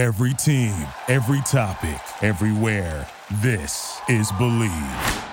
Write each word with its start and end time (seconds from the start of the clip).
Every 0.00 0.32
team, 0.32 0.74
every 1.08 1.42
topic, 1.42 2.00
everywhere. 2.22 3.06
This 3.42 4.00
is 4.08 4.32
Bleav. 4.32 5.28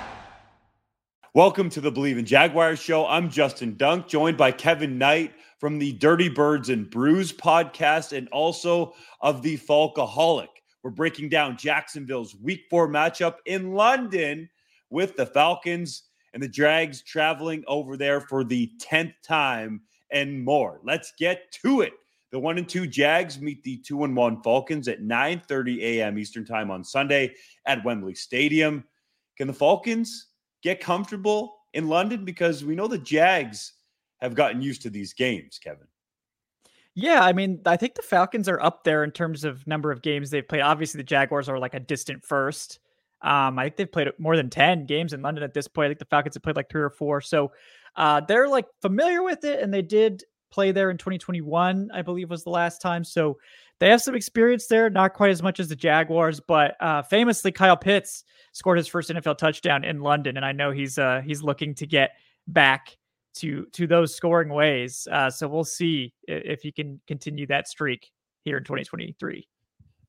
Welcome 1.33 1.69
to 1.69 1.79
the 1.79 1.89
Bleav 1.89 2.19
in 2.19 2.25
Jaguars 2.25 2.77
show. 2.77 3.07
I'm 3.07 3.29
Justin 3.29 3.77
Dunk, 3.77 4.09
joined 4.09 4.35
by 4.35 4.51
Kevin 4.51 4.97
Knight 4.97 5.31
from 5.57 5.79
the 5.79 5.93
Dirty 5.93 6.27
Birds 6.27 6.67
and 6.67 6.89
Brews 6.89 7.31
podcast 7.31 8.11
and 8.11 8.27
also 8.27 8.93
of 9.21 9.41
the 9.41 9.57
Falcoholic. 9.57 10.49
We're 10.83 10.91
breaking 10.91 11.29
down 11.29 11.55
Jacksonville's 11.55 12.35
week 12.35 12.65
four 12.69 12.89
matchup 12.89 13.35
in 13.45 13.71
London 13.71 14.49
with 14.89 15.15
the 15.15 15.27
Falcons 15.27 16.03
and 16.33 16.43
the 16.43 16.49
Jags 16.49 17.01
traveling 17.03 17.63
over 17.67 17.95
there 17.95 18.19
for 18.19 18.43
the 18.43 18.69
10th 18.81 19.13
time 19.23 19.83
and 20.11 20.43
more. 20.43 20.81
Let's 20.83 21.13
get 21.17 21.53
to 21.63 21.79
it. 21.79 21.93
The 22.31 22.39
one 22.39 22.57
and 22.57 22.67
two 22.67 22.87
Jags 22.87 23.39
meet 23.39 23.63
the 23.63 23.77
two 23.77 24.03
and 24.03 24.15
one 24.15 24.41
Falcons 24.41 24.87
at 24.87 25.01
9:30 25.01 25.81
a.m. 25.81 26.17
Eastern 26.17 26.45
Time 26.45 26.69
on 26.69 26.83
Sunday 26.83 27.33
at 27.65 27.83
Wembley 27.85 28.15
Stadium. 28.15 28.83
Can 29.37 29.47
the 29.47 29.53
Falcons 29.53 30.27
get 30.61 30.79
comfortable 30.79 31.59
in 31.73 31.87
London? 31.87 32.25
Because 32.25 32.65
we 32.65 32.75
know 32.75 32.87
the 32.87 32.97
Jags 32.97 33.73
have 34.19 34.35
gotten 34.35 34.61
used 34.61 34.81
to 34.81 34.89
these 34.89 35.13
games, 35.13 35.59
Kevin. 35.59 35.87
Yeah, 36.95 37.23
I 37.23 37.31
mean, 37.31 37.61
I 37.65 37.77
think 37.77 37.93
the 37.93 38.01
Falcons 38.01 38.49
are 38.49 38.59
up 38.59 38.83
there 38.83 39.03
in 39.03 39.11
terms 39.11 39.43
of 39.43 39.65
number 39.67 39.91
of 39.91 40.01
games 40.01 40.31
they've 40.31 40.47
played. 40.47 40.61
Obviously, 40.61 40.97
the 40.97 41.03
Jaguars 41.03 41.47
are 41.47 41.59
like 41.59 41.75
a 41.75 41.79
distant 41.79 42.25
first. 42.25 42.79
Um, 43.21 43.59
I 43.59 43.65
think 43.65 43.75
they've 43.75 43.91
played 43.91 44.09
more 44.17 44.35
than 44.35 44.49
10 44.49 44.85
games 44.87 45.13
in 45.13 45.21
London 45.21 45.43
at 45.43 45.53
this 45.53 45.67
point. 45.67 45.85
I 45.85 45.89
think 45.89 45.99
the 45.99 46.05
Falcons 46.05 46.35
have 46.35 46.43
played 46.43 46.55
like 46.55 46.69
three 46.69 46.81
or 46.81 46.89
four. 46.89 47.21
So 47.21 47.51
uh, 47.95 48.21
they're 48.21 48.49
like 48.49 48.65
familiar 48.81 49.21
with 49.21 49.43
it, 49.43 49.61
and 49.61 49.71
they 49.71 49.83
did 49.83 50.23
play 50.49 50.71
there 50.71 50.89
in 50.89 50.97
2021, 50.97 51.89
I 51.93 52.01
believe 52.01 52.29
was 52.29 52.43
the 52.43 52.49
last 52.49 52.81
time. 52.81 53.03
So 53.03 53.37
they 53.79 53.89
have 53.89 54.01
some 54.01 54.15
experience 54.15 54.67
there, 54.67 54.89
not 54.89 55.13
quite 55.13 55.29
as 55.31 55.43
much 55.43 55.59
as 55.59 55.67
the 55.67 55.75
Jaguars, 55.75 56.39
but 56.39 56.75
uh, 56.79 57.03
famously 57.03 57.51
Kyle 57.51 57.77
Pitts 57.77 58.23
scored 58.53 58.77
his 58.77 58.87
first 58.87 59.09
NFL 59.09 59.37
touchdown 59.37 59.83
in 59.83 60.01
London, 60.01 60.37
and 60.37 60.45
I 60.45 60.51
know 60.51 60.71
he's 60.71 60.97
uh, 60.97 61.21
he's 61.23 61.43
looking 61.43 61.75
to 61.75 61.85
get 61.85 62.11
back 62.47 62.97
to 63.35 63.65
to 63.73 63.87
those 63.87 64.15
scoring 64.15 64.49
ways. 64.49 65.07
Uh, 65.11 65.29
so 65.29 65.47
we'll 65.47 65.63
see 65.63 66.13
if 66.27 66.61
he 66.61 66.71
can 66.71 66.99
continue 67.07 67.45
that 67.47 67.67
streak 67.67 68.11
here 68.43 68.57
in 68.57 68.63
2023. 68.63 69.47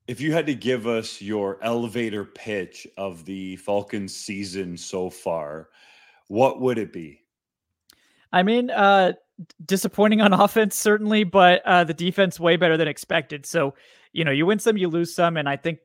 If 0.07 0.23
you 0.23 0.33
had 0.33 0.47
to 0.47 0.55
give 0.55 0.87
us 0.87 1.21
your 1.21 1.59
elevator 1.63 2.25
pitch 2.25 2.87
of 2.97 3.27
the 3.27 3.57
Falcons 3.57 4.17
season 4.17 4.77
so 4.79 5.11
far, 5.11 5.69
what 6.29 6.61
would 6.61 6.79
it 6.79 6.95
be? 6.95 7.21
I 8.33 8.43
mean, 8.43 8.71
uh, 8.71 9.13
disappointing 9.65 10.21
on 10.21 10.33
offense 10.41 10.77
certainly, 10.77 11.25
but 11.25 11.63
uh, 11.65 11.85
the 11.85 11.95
defense 11.95 12.39
way 12.41 12.57
better 12.57 12.77
than 12.77 12.89
expected. 12.89 13.47
So, 13.47 13.75
you 14.13 14.25
know, 14.25 14.31
you 14.31 14.47
win 14.47 14.59
some, 14.59 14.77
you 14.77 14.89
lose 14.89 15.15
some, 15.15 15.37
and 15.37 15.49
I 15.49 15.57
think 15.57 15.79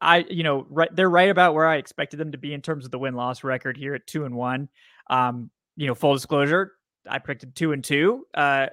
I, 0.00 0.24
you 0.30 0.42
know, 0.42 0.66
right, 0.70 0.94
they're 0.94 1.10
right 1.10 1.28
about 1.28 1.54
where 1.54 1.66
I 1.66 1.76
expected 1.76 2.18
them 2.18 2.32
to 2.32 2.38
be 2.38 2.54
in 2.54 2.62
terms 2.62 2.84
of 2.84 2.90
the 2.90 2.98
win 2.98 3.14
loss 3.14 3.44
record 3.44 3.76
here 3.76 3.94
at 3.94 4.06
two 4.06 4.24
and 4.24 4.34
one. 4.34 4.68
Um, 5.08 5.50
you 5.76 5.86
know, 5.86 5.94
full 5.94 6.14
disclosure, 6.14 6.72
I 7.08 7.18
predicted 7.18 7.54
two 7.54 7.72
and 7.72 7.82
two 7.82 8.26
uh, 8.34 8.66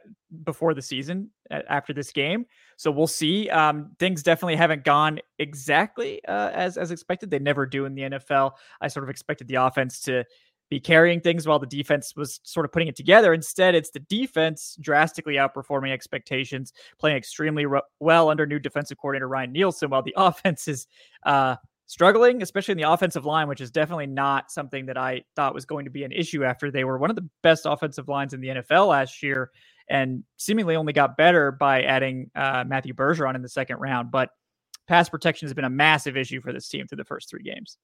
before 0.44 0.74
the 0.74 0.82
season 0.82 1.32
after 1.50 1.94
this 1.94 2.12
game. 2.12 2.46
So 2.78 2.92
we'll 2.92 3.08
see. 3.08 3.50
Um, 3.50 3.92
things 4.00 4.24
definitely 4.24 4.56
haven't 4.56 4.84
gone 4.84 5.20
exactly 5.40 6.24
uh, 6.26 6.52
as 6.54 6.78
as 6.78 6.92
expected. 6.92 7.30
They 7.30 7.40
never 7.40 7.66
do 7.66 7.86
in 7.86 7.96
the 7.96 8.04
NFL. 8.04 8.52
I 8.82 8.88
sort 8.88 9.04
of 9.04 9.10
expected 9.10 9.48
the 9.48 9.56
offense 9.56 10.00
to 10.02 10.26
be 10.70 10.80
carrying 10.80 11.22
things 11.22 11.48
while 11.48 11.60
the 11.60 11.66
defense 11.66 12.16
was 12.16 12.40
sort 12.44 12.66
of 12.66 12.72
putting 12.72 12.88
it 12.88 12.96
together. 12.96 13.34
Instead, 13.34 13.76
it's 13.76 13.92
the 13.92 14.00
defense 14.02 14.78
drastically 14.82 15.36
outperforming 15.36 15.92
expectations, 15.92 16.74
playing 17.00 17.18
extremely 17.18 17.66
well 18.00 18.30
under 18.30 18.46
new 18.46 18.60
defensive 18.60 18.98
coordinator 18.98 19.28
Ryan 19.28 19.52
Nielsen, 19.52 19.90
while 19.90 20.04
the 20.04 20.14
offense 20.18 20.68
is 20.68 20.88
uh, 21.24 21.56
struggling, 21.88 22.42
especially 22.42 22.74
in 22.74 22.78
the 22.78 22.90
offensive 22.90 23.26
line, 23.26 23.48
which 23.48 23.62
is 23.62 23.72
definitely 23.72 24.08
not 24.08 24.52
something 24.52 24.86
that 24.86 24.98
I 24.98 25.24
thought 25.36 25.54
was 25.54 25.66
going 25.66 25.86
to 25.86 25.92
be 25.92 26.04
an 26.04 26.12
issue 26.12 26.44
after 26.44 26.70
they 26.70 26.84
were 26.84 26.98
one 26.98 27.10
of 27.10 27.16
the 27.16 27.28
best 27.44 27.66
offensive 27.66 28.10
lines 28.10 28.34
in 28.34 28.42
the 28.42 28.50
NFL 28.50 28.90
last 28.90 29.24
year 29.24 29.52
and 29.90 30.24
seemingly 30.36 30.76
only 30.76 30.92
got 30.92 31.16
better 31.16 31.52
by 31.52 31.84
adding 31.84 32.30
uh, 32.36 32.66
Matthew 32.68 32.94
Bergeron 32.94 33.36
in 33.36 33.42
the 33.42 33.50
second 33.50 33.78
round. 33.78 34.12
But 34.12 34.30
pass 34.88 35.08
protection 35.08 35.48
has 35.48 35.54
been 35.54 35.66
a 35.66 35.70
massive 35.70 36.18
issue 36.18 36.42
for 36.42 36.52
this 36.52 36.68
team 36.68 36.88
through 36.88 36.98
the 36.98 37.06
first 37.06 37.30
three 37.30 37.44
games. 37.44 37.78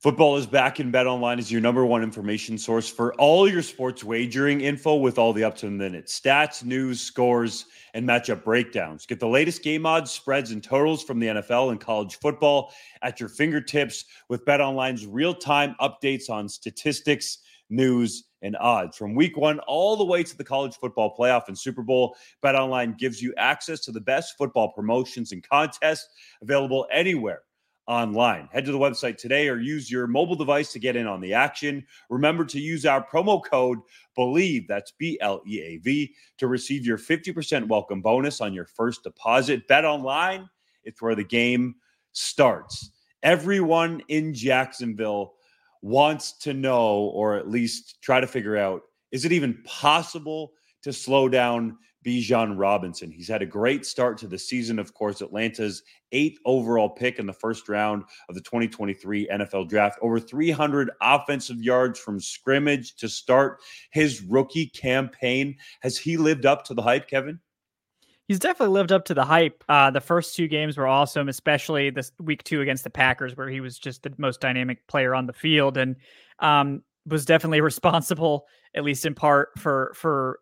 Football 0.00 0.38
is 0.38 0.46
back 0.46 0.80
in 0.80 0.90
Bet 0.90 1.06
Online 1.06 1.38
is 1.38 1.52
your 1.52 1.60
number 1.60 1.84
one 1.84 2.02
information 2.02 2.56
source 2.56 2.88
for 2.88 3.12
all 3.16 3.46
your 3.46 3.60
sports 3.60 4.02
wagering 4.02 4.62
info 4.62 4.94
with 4.94 5.18
all 5.18 5.34
the 5.34 5.44
up 5.44 5.54
to 5.56 5.66
the 5.66 5.72
minute 5.72 6.06
stats, 6.06 6.64
news, 6.64 7.02
scores, 7.02 7.66
and 7.92 8.08
matchup 8.08 8.42
breakdowns. 8.42 9.04
Get 9.04 9.20
the 9.20 9.28
latest 9.28 9.62
game 9.62 9.84
odds, 9.84 10.10
spreads, 10.10 10.52
and 10.52 10.64
totals 10.64 11.04
from 11.04 11.18
the 11.18 11.26
NFL 11.26 11.72
and 11.72 11.78
college 11.78 12.16
football 12.16 12.72
at 13.02 13.20
your 13.20 13.28
fingertips 13.28 14.06
with 14.30 14.42
Bet 14.46 14.62
Online's 14.62 15.04
real 15.04 15.34
time 15.34 15.76
updates 15.82 16.30
on 16.30 16.48
statistics, 16.48 17.40
news, 17.68 18.24
and 18.40 18.56
odds. 18.56 18.96
From 18.96 19.14
week 19.14 19.36
one 19.36 19.58
all 19.66 19.98
the 19.98 20.04
way 20.06 20.22
to 20.22 20.34
the 20.34 20.42
college 20.42 20.76
football 20.76 21.14
playoff 21.14 21.48
and 21.48 21.58
Super 21.58 21.82
Bowl, 21.82 22.16
Bet 22.40 22.54
Online 22.54 22.94
gives 22.98 23.20
you 23.20 23.34
access 23.36 23.80
to 23.80 23.92
the 23.92 24.00
best 24.00 24.38
football 24.38 24.72
promotions 24.72 25.32
and 25.32 25.46
contests 25.46 26.08
available 26.40 26.86
anywhere 26.90 27.42
online. 27.86 28.48
Head 28.52 28.64
to 28.66 28.72
the 28.72 28.78
website 28.78 29.16
today 29.16 29.48
or 29.48 29.58
use 29.58 29.90
your 29.90 30.06
mobile 30.06 30.36
device 30.36 30.72
to 30.72 30.78
get 30.78 30.96
in 30.96 31.06
on 31.06 31.20
the 31.20 31.34
action. 31.34 31.84
Remember 32.08 32.44
to 32.44 32.60
use 32.60 32.86
our 32.86 33.04
promo 33.04 33.42
code 33.44 33.78
BLEAV, 34.16 34.66
that's 34.68 34.92
B 34.92 35.18
L 35.20 35.42
E 35.46 35.60
A 35.60 35.76
V, 35.78 36.14
to 36.38 36.46
receive 36.46 36.86
your 36.86 36.98
50% 36.98 37.66
welcome 37.68 38.00
bonus 38.00 38.40
on 38.40 38.54
your 38.54 38.66
first 38.66 39.02
deposit. 39.02 39.66
Bet 39.66 39.84
online, 39.84 40.48
it's 40.84 41.02
where 41.02 41.14
the 41.14 41.24
game 41.24 41.74
starts. 42.12 42.90
Everyone 43.22 44.02
in 44.08 44.34
Jacksonville 44.34 45.34
wants 45.82 46.32
to 46.38 46.54
know, 46.54 47.10
or 47.14 47.36
at 47.36 47.48
least 47.48 48.00
try 48.02 48.20
to 48.20 48.26
figure 48.26 48.56
out, 48.56 48.82
is 49.12 49.24
it 49.24 49.32
even 49.32 49.62
possible 49.64 50.52
to 50.82 50.92
slow 50.92 51.28
down 51.28 51.76
Bijan 52.04 52.54
Robinson. 52.56 53.10
He's 53.10 53.28
had 53.28 53.42
a 53.42 53.46
great 53.46 53.84
start 53.84 54.16
to 54.18 54.26
the 54.26 54.38
season. 54.38 54.78
Of 54.78 54.94
course, 54.94 55.20
Atlanta's 55.20 55.82
eighth 56.12 56.38
overall 56.44 56.88
pick 56.88 57.18
in 57.18 57.26
the 57.26 57.32
first 57.32 57.68
round 57.68 58.04
of 58.28 58.34
the 58.34 58.40
2023 58.40 59.28
NFL 59.28 59.68
draft. 59.68 59.98
Over 60.00 60.18
300 60.18 60.90
offensive 61.02 61.62
yards 61.62 61.98
from 61.98 62.18
scrimmage 62.20 62.96
to 62.96 63.08
start 63.08 63.60
his 63.90 64.22
rookie 64.22 64.66
campaign. 64.66 65.56
Has 65.80 65.98
he 65.98 66.16
lived 66.16 66.46
up 66.46 66.64
to 66.64 66.74
the 66.74 66.82
hype, 66.82 67.08
Kevin? 67.08 67.40
He's 68.30 68.38
definitely 68.38 68.74
lived 68.74 68.92
up 68.92 69.04
to 69.06 69.14
the 69.14 69.24
hype. 69.24 69.64
Uh, 69.68 69.90
the 69.90 70.00
first 70.00 70.36
two 70.36 70.46
games 70.46 70.78
were 70.78 70.86
awesome, 70.86 71.28
especially 71.28 71.90
this 71.90 72.12
week 72.20 72.44
two 72.44 72.60
against 72.60 72.84
the 72.84 72.90
Packers, 72.90 73.36
where 73.36 73.48
he 73.48 73.60
was 73.60 73.76
just 73.76 74.04
the 74.04 74.12
most 74.18 74.40
dynamic 74.40 74.86
player 74.86 75.16
on 75.16 75.26
the 75.26 75.32
field 75.32 75.76
and 75.76 75.96
um, 76.38 76.82
was 77.06 77.24
definitely 77.24 77.60
responsible, 77.60 78.46
at 78.74 78.84
least 78.84 79.04
in 79.04 79.14
part, 79.16 79.48
for 79.58 79.92
for 79.96 80.38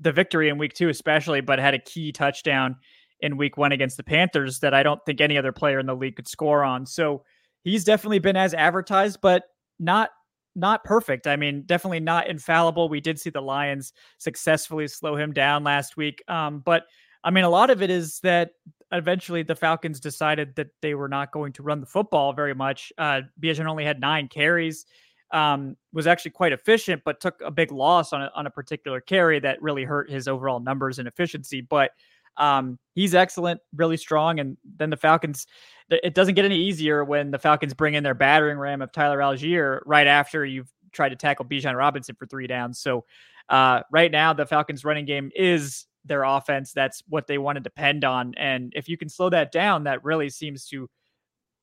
the 0.00 0.12
victory 0.12 0.48
in 0.48 0.58
week 0.58 0.74
two, 0.74 0.88
especially, 0.88 1.40
but 1.40 1.58
had 1.58 1.74
a 1.74 1.78
key 1.78 2.12
touchdown 2.12 2.76
in 3.20 3.36
week 3.36 3.56
one 3.56 3.72
against 3.72 3.96
the 3.96 4.04
Panthers 4.04 4.60
that 4.60 4.74
I 4.74 4.82
don't 4.82 5.04
think 5.04 5.20
any 5.20 5.36
other 5.36 5.52
player 5.52 5.78
in 5.78 5.86
the 5.86 5.96
league 5.96 6.16
could 6.16 6.28
score 6.28 6.62
on. 6.62 6.86
So 6.86 7.24
he's 7.64 7.84
definitely 7.84 8.20
been 8.20 8.36
as 8.36 8.54
advertised, 8.54 9.20
but 9.20 9.44
not 9.78 10.10
not 10.54 10.82
perfect. 10.82 11.26
I 11.26 11.36
mean, 11.36 11.62
definitely 11.66 12.00
not 12.00 12.28
infallible. 12.28 12.88
We 12.88 13.00
did 13.00 13.20
see 13.20 13.30
the 13.30 13.40
Lions 13.40 13.92
successfully 14.18 14.88
slow 14.88 15.14
him 15.14 15.32
down 15.32 15.62
last 15.62 15.96
week. 15.96 16.22
Um, 16.26 16.60
but 16.64 16.84
I 17.22 17.30
mean, 17.30 17.44
a 17.44 17.50
lot 17.50 17.70
of 17.70 17.80
it 17.80 17.90
is 17.90 18.18
that 18.20 18.50
eventually 18.90 19.42
the 19.42 19.54
Falcons 19.54 20.00
decided 20.00 20.56
that 20.56 20.68
they 20.82 20.94
were 20.94 21.08
not 21.08 21.30
going 21.30 21.52
to 21.54 21.62
run 21.62 21.80
the 21.80 21.86
football 21.86 22.32
very 22.32 22.54
much. 22.54 22.92
Uh, 22.98 23.20
Bijan 23.40 23.66
only 23.66 23.84
had 23.84 24.00
nine 24.00 24.26
carries 24.28 24.84
um, 25.30 25.76
was 25.92 26.06
actually 26.06 26.30
quite 26.30 26.52
efficient, 26.52 27.02
but 27.04 27.20
took 27.20 27.40
a 27.44 27.50
big 27.50 27.72
loss 27.72 28.12
on 28.12 28.22
a, 28.22 28.30
on 28.34 28.46
a 28.46 28.50
particular 28.50 29.00
carry 29.00 29.40
that 29.40 29.60
really 29.62 29.84
hurt 29.84 30.10
his 30.10 30.28
overall 30.28 30.60
numbers 30.60 30.98
and 30.98 31.08
efficiency. 31.08 31.60
But 31.60 31.90
um, 32.36 32.78
he's 32.94 33.14
excellent, 33.14 33.60
really 33.74 33.96
strong. 33.96 34.40
And 34.40 34.56
then 34.76 34.90
the 34.90 34.96
Falcons, 34.96 35.46
it 35.90 36.14
doesn't 36.14 36.34
get 36.34 36.44
any 36.44 36.56
easier 36.56 37.04
when 37.04 37.30
the 37.30 37.38
Falcons 37.38 37.74
bring 37.74 37.94
in 37.94 38.04
their 38.04 38.14
battering 38.14 38.58
ram 38.58 38.80
of 38.80 38.92
Tyler 38.92 39.18
Allgeier 39.18 39.80
right 39.84 40.06
after 40.06 40.44
you've 40.44 40.72
tried 40.92 41.10
to 41.10 41.16
tackle 41.16 41.44
Bijan 41.44 41.76
Robinson 41.76 42.14
for 42.14 42.26
three 42.26 42.46
downs. 42.46 42.78
So 42.78 43.04
uh, 43.48 43.82
right 43.90 44.10
now, 44.10 44.32
the 44.32 44.46
Falcons' 44.46 44.84
running 44.84 45.04
game 45.04 45.30
is 45.34 45.86
their 46.04 46.22
offense. 46.22 46.72
That's 46.72 47.02
what 47.08 47.26
they 47.26 47.38
want 47.38 47.56
to 47.56 47.60
depend 47.60 48.04
on. 48.04 48.34
And 48.36 48.72
if 48.76 48.88
you 48.88 48.96
can 48.96 49.08
slow 49.08 49.30
that 49.30 49.52
down, 49.52 49.84
that 49.84 50.04
really 50.04 50.30
seems 50.30 50.66
to 50.68 50.88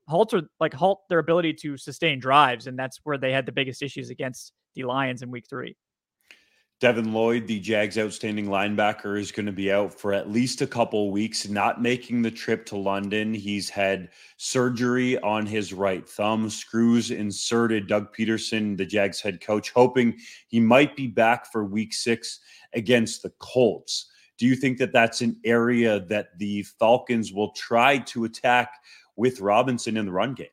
halter 0.07 0.43
like 0.59 0.73
halt 0.73 1.01
their 1.09 1.19
ability 1.19 1.53
to 1.53 1.77
sustain 1.77 2.19
drives, 2.19 2.67
and 2.67 2.77
that's 2.77 2.99
where 3.03 3.17
they 3.17 3.31
had 3.31 3.45
the 3.45 3.51
biggest 3.51 3.81
issues 3.81 4.09
against 4.09 4.53
the 4.75 4.83
Lions 4.83 5.21
in 5.21 5.31
Week 5.31 5.45
Three. 5.49 5.75
Devin 6.81 7.13
Lloyd, 7.13 7.47
the 7.47 7.61
Jags' 7.61 7.97
outstanding 7.97 8.47
linebacker, 8.47 9.17
is 9.17 9.31
going 9.31 9.45
to 9.45 9.53
be 9.53 9.71
out 9.71 9.93
for 9.93 10.11
at 10.11 10.29
least 10.29 10.61
a 10.61 10.67
couple 10.67 11.09
weeks, 11.09 11.47
not 11.47 11.81
making 11.81 12.21
the 12.21 12.29
trip 12.29 12.65
to 12.65 12.75
London. 12.75 13.33
He's 13.33 13.69
had 13.69 14.09
surgery 14.35 15.17
on 15.19 15.45
his 15.45 15.71
right 15.71 16.07
thumb, 16.07 16.49
screws 16.49 17.11
inserted. 17.11 17.87
Doug 17.87 18.13
Pederson, 18.13 18.75
the 18.75 18.85
Jags 18.85 19.21
head 19.21 19.39
coach, 19.39 19.71
hoping 19.71 20.19
he 20.47 20.59
might 20.59 20.97
be 20.97 21.07
back 21.07 21.49
for 21.49 21.63
week 21.63 21.93
six 21.93 22.41
against 22.73 23.23
the 23.23 23.31
Colts. 23.39 24.11
Do 24.37 24.45
you 24.45 24.55
think 24.57 24.77
that 24.79 24.91
that's 24.91 25.21
an 25.21 25.39
area 25.45 26.01
that 26.01 26.37
the 26.37 26.63
Falcons 26.77 27.31
will 27.31 27.51
try 27.51 27.99
to 27.99 28.25
attack 28.25 28.73
with 29.15 29.39
Robinson 29.39 29.97
in 29.97 30.05
the 30.05 30.11
run 30.11 30.33
game? 30.33 30.47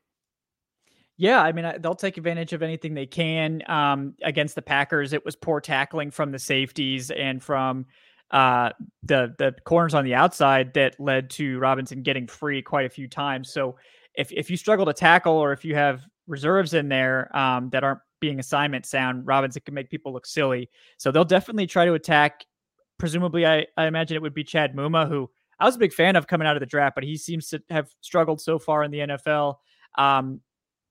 Yeah, 1.17 1.41
I 1.41 1.51
mean, 1.51 1.71
they'll 1.79 1.95
take 1.95 2.17
advantage 2.17 2.53
of 2.53 2.63
anything 2.63 2.95
they 2.95 3.05
can. 3.05 3.61
Um, 3.69 4.15
against 4.23 4.55
the 4.55 4.61
Packers, 4.61 5.13
it 5.13 5.23
was 5.23 5.35
poor 5.35 5.61
tackling 5.61 6.09
from 6.09 6.31
the 6.31 6.39
safeties 6.39 7.11
and 7.11 7.41
from 7.41 7.85
uh, 8.31 8.71
the 9.03 9.35
the 9.37 9.53
corners 9.63 9.93
on 9.93 10.03
the 10.03 10.15
outside 10.15 10.73
that 10.73 10.99
led 10.99 11.29
to 11.29 11.59
Robinson 11.59 12.01
getting 12.01 12.25
free 12.25 12.61
quite 12.63 12.85
a 12.85 12.89
few 12.89 13.07
times. 13.07 13.53
So 13.53 13.75
if 14.15 14.31
if 14.31 14.49
you 14.49 14.57
struggle 14.57 14.87
to 14.87 14.93
tackle 14.93 15.33
or 15.33 15.53
if 15.53 15.63
you 15.63 15.75
have 15.75 16.01
reserves 16.27 16.73
in 16.73 16.89
there 16.89 17.35
um, 17.37 17.69
that 17.69 17.83
aren't 17.83 18.01
being 18.19 18.39
assignment 18.39 18.85
sound, 18.87 19.27
Robinson 19.27 19.61
can 19.63 19.75
make 19.75 19.89
people 19.89 20.13
look 20.13 20.25
silly. 20.25 20.69
So 20.97 21.11
they'll 21.11 21.25
definitely 21.25 21.67
try 21.67 21.85
to 21.85 21.93
attack. 21.93 22.45
Presumably, 22.97 23.45
I, 23.45 23.67
I 23.77 23.85
imagine 23.85 24.15
it 24.15 24.21
would 24.21 24.33
be 24.33 24.43
Chad 24.43 24.75
Muma, 24.75 25.07
who 25.07 25.29
I 25.59 25.65
was 25.65 25.75
a 25.75 25.79
big 25.79 25.93
fan 25.93 26.15
of 26.15 26.27
coming 26.27 26.47
out 26.47 26.55
of 26.55 26.59
the 26.59 26.65
draft, 26.65 26.95
but 26.95 27.03
he 27.03 27.17
seems 27.17 27.49
to 27.49 27.61
have 27.69 27.89
struggled 28.01 28.41
so 28.41 28.59
far 28.59 28.83
in 28.83 28.91
the 28.91 28.99
NFL. 28.99 29.55
Um, 29.97 30.41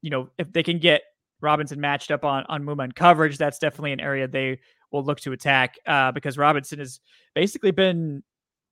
you 0.01 0.11
know, 0.11 0.31
if 0.39 0.53
they 0.53 0.63
can 0.63 0.79
get 0.79 1.03
Robinson 1.41 1.81
matched 1.81 2.11
up 2.11 2.25
on 2.25 2.45
on 2.49 2.65
Muma 2.65 2.85
and 2.85 2.95
coverage, 2.95 3.39
that's 3.39 3.59
definitely 3.59 3.93
an 3.93 4.01
area 4.01 4.29
they 4.29 4.59
will 4.91 5.05
look 5.05 5.21
to 5.21 5.33
attack 5.33 5.79
uh, 5.87 6.13
because 6.13 6.39
Robinson 6.39 6.79
has 6.79 7.01
basically 7.35 7.71
been 7.71 8.23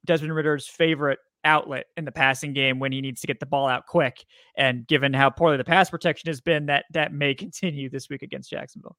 Desmond 0.04 0.34
Ridder's 0.34 0.66
favorite 0.66 1.18
outlet 1.44 1.86
in 1.96 2.04
the 2.04 2.12
passing 2.12 2.52
game 2.52 2.78
when 2.78 2.92
he 2.92 3.00
needs 3.00 3.20
to 3.20 3.26
get 3.26 3.40
the 3.40 3.46
ball 3.46 3.66
out 3.66 3.86
quick. 3.86 4.24
And 4.56 4.86
given 4.86 5.12
how 5.12 5.30
poorly 5.30 5.56
the 5.56 5.64
pass 5.64 5.90
protection 5.90 6.28
has 6.28 6.40
been, 6.40 6.66
that 6.66 6.84
that 6.92 7.12
may 7.12 7.34
continue 7.34 7.88
this 7.88 8.08
week 8.08 8.22
against 8.22 8.50
Jacksonville. 8.50 8.96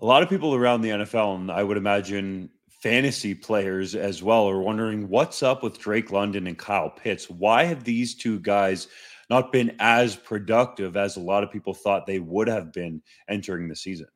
A 0.00 0.06
lot 0.06 0.22
of 0.22 0.30
people 0.30 0.54
around 0.54 0.80
the 0.80 0.90
NFL, 0.90 1.36
and 1.36 1.50
I 1.50 1.62
would 1.62 1.76
imagine 1.76 2.48
fantasy 2.82 3.34
players 3.34 3.94
as 3.94 4.22
well, 4.22 4.48
are 4.48 4.60
wondering 4.60 5.08
what's 5.08 5.42
up 5.42 5.62
with 5.62 5.78
Drake 5.78 6.10
London 6.10 6.46
and 6.46 6.58
Kyle 6.58 6.90
Pitts. 6.90 7.28
Why 7.28 7.64
have 7.64 7.84
these 7.84 8.14
two 8.14 8.40
guys 8.40 8.88
not 9.28 9.52
been 9.52 9.76
as 9.78 10.16
productive 10.16 10.96
as 10.96 11.16
a 11.16 11.20
lot 11.20 11.44
of 11.44 11.52
people 11.52 11.74
thought 11.74 12.06
they 12.06 12.18
would 12.18 12.48
have 12.48 12.72
been 12.72 13.02
entering 13.28 13.68
the 13.68 13.76
season? 13.76 14.08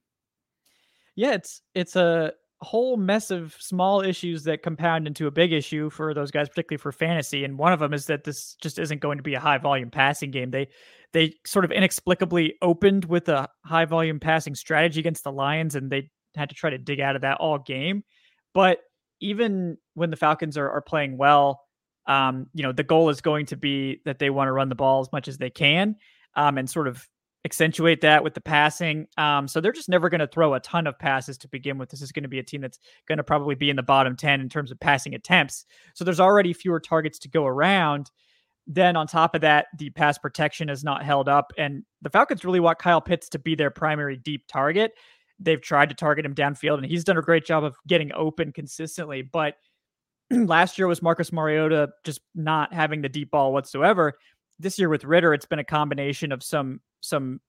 Yeah, 1.15 1.35
it's 1.35 1.63
it's 1.75 1.95
a 1.95 2.33
whole 2.61 2.97
mess 2.97 3.31
of 3.31 3.55
small 3.61 4.01
issues 4.01 4.45
that 4.45 4.63
compound 4.63 5.07
into 5.07 5.27
a 5.27 5.31
big 5.31 5.53
issue 5.53 5.91
for 5.91 6.15
those 6.15 6.31
guys, 6.31 6.49
particularly 6.49 6.81
for 6.81 6.93
fantasy. 6.93 7.45
And 7.45 7.59
one 7.59 7.73
of 7.73 7.79
them 7.79 7.93
is 7.93 8.07
that 8.07 8.25
this 8.25 8.57
just 8.61 8.79
isn't 8.79 9.01
going 9.01 9.19
to 9.19 9.23
be 9.23 9.35
a 9.35 9.41
high 9.41 9.59
volume 9.59 9.91
passing 9.91 10.31
game. 10.31 10.51
They 10.51 10.69
they 11.13 11.35
sort 11.47 11.65
of 11.65 11.71
inexplicably 11.71 12.55
opened 12.63 13.05
with 13.05 13.29
a 13.29 13.49
high 13.65 13.85
volume 13.85 14.19
passing 14.19 14.55
strategy 14.55 14.99
against 15.01 15.23
the 15.23 15.33
Lions, 15.33 15.77
and 15.77 15.91
they 15.91 16.11
had 16.35 16.49
to 16.49 16.55
try 16.55 16.71
to 16.71 16.79
dig 16.79 17.01
out 17.01 17.15
of 17.15 17.23
that 17.23 17.39
all 17.39 17.59
game. 17.59 18.03
But 18.55 18.81
even 19.21 19.77
when 19.95 20.11
the 20.11 20.17
Falcons 20.17 20.57
are, 20.57 20.71
are 20.71 20.81
playing 20.81 21.19
well, 21.19 21.61
um, 22.07 22.47
you 22.55 22.63
know, 22.63 22.73
the 22.73 22.83
goal 22.83 23.09
is 23.09 23.21
going 23.21 23.47
to 23.47 23.57
be 23.57 24.01
that 24.05 24.19
they 24.19 24.31
want 24.31 24.49
to 24.49 24.53
run 24.53 24.69
the 24.69 24.75
ball 24.75 25.01
as 25.01 25.11
much 25.13 25.29
as 25.29 25.39
they 25.39 25.51
can 25.51 25.97
um, 26.37 26.59
and 26.59 26.69
sort 26.69 26.89
of 26.89 27.07
accentuate 27.45 28.01
that 28.01 28.25
with 28.25 28.35
the 28.35 28.41
passing. 28.41 29.07
Um, 29.19 29.47
so 29.47 29.61
they're 29.61 29.73
just 29.73 29.89
never 29.89 30.09
going 30.09 30.21
to 30.21 30.27
throw 30.27 30.55
a 30.55 30.61
ton 30.61 30.87
of 30.87 30.99
passes 30.99 31.37
to 31.39 31.49
begin 31.49 31.77
with. 31.77 31.91
This 31.91 32.01
is 32.01 32.13
going 32.13 32.23
to 32.23 32.29
be 32.29 32.39
a 32.39 32.43
team 32.43 32.63
that's 32.63 32.79
going 33.07 33.19
to 33.19 33.25
probably 33.25 33.55
be 33.55 33.71
in 33.71 33.77
the 33.77 33.83
bottom 33.83 34.17
10 34.17 34.41
in 34.41 34.49
terms 34.49 34.71
of 34.71 34.81
passing 34.81 35.15
attempts. 35.15 35.67
So 35.95 36.05
there's 36.05 36.21
already 36.21 36.53
fewer 36.53 36.81
targets 36.81 37.19
to 37.21 37.29
go 37.29 37.47
around. 37.47 38.11
Then 38.67 38.97
on 38.97 39.07
top 39.07 39.35
of 39.35 39.43
that, 39.43 39.67
the 39.79 39.91
pass 39.91 40.17
protection 40.17 40.71
is 40.71 40.83
not 40.83 41.05
held 41.05 41.29
up. 41.29 41.53
And 41.59 41.85
the 42.01 42.09
Falcons 42.09 42.45
really 42.45 42.61
want 42.61 42.79
Kyle 42.79 43.01
Pitts 43.01 43.29
to 43.31 43.39
be 43.39 43.55
their 43.55 43.71
primary 43.71 44.17
deep 44.17 44.47
target. 44.49 44.93
They've 45.41 45.61
tried 45.61 45.89
to 45.89 45.95
target 45.95 46.25
him 46.25 46.35
downfield, 46.35 46.79
and 46.79 46.87
he's 46.87 47.05
done 47.05 47.19
a 47.19 47.23
great 47.23 47.45
job 47.45 47.65
of 47.65 47.77
getting 47.87 48.13
open 48.13 48.53
consistently. 48.53 49.23
But 49.23 49.55
last 50.31 50.79
year 50.79 50.87
was 50.87 51.03
Marcus 51.03 51.33
Mariota 51.33 51.91
just 52.05 52.21
not 52.35 52.73
having 52.73 53.03
the 53.03 53.09
deep 53.09 53.31
ball 53.31 53.53
whatsoever. 53.53 54.15
This 54.59 54.79
year 54.79 54.89
with 54.89 55.05
Ridder, 55.05 55.35
it's 55.35 55.47
been 55.47 55.59
a 55.59 55.65
combination 55.65 56.33
of 56.33 56.43
some 56.43 56.81
some 57.01 57.41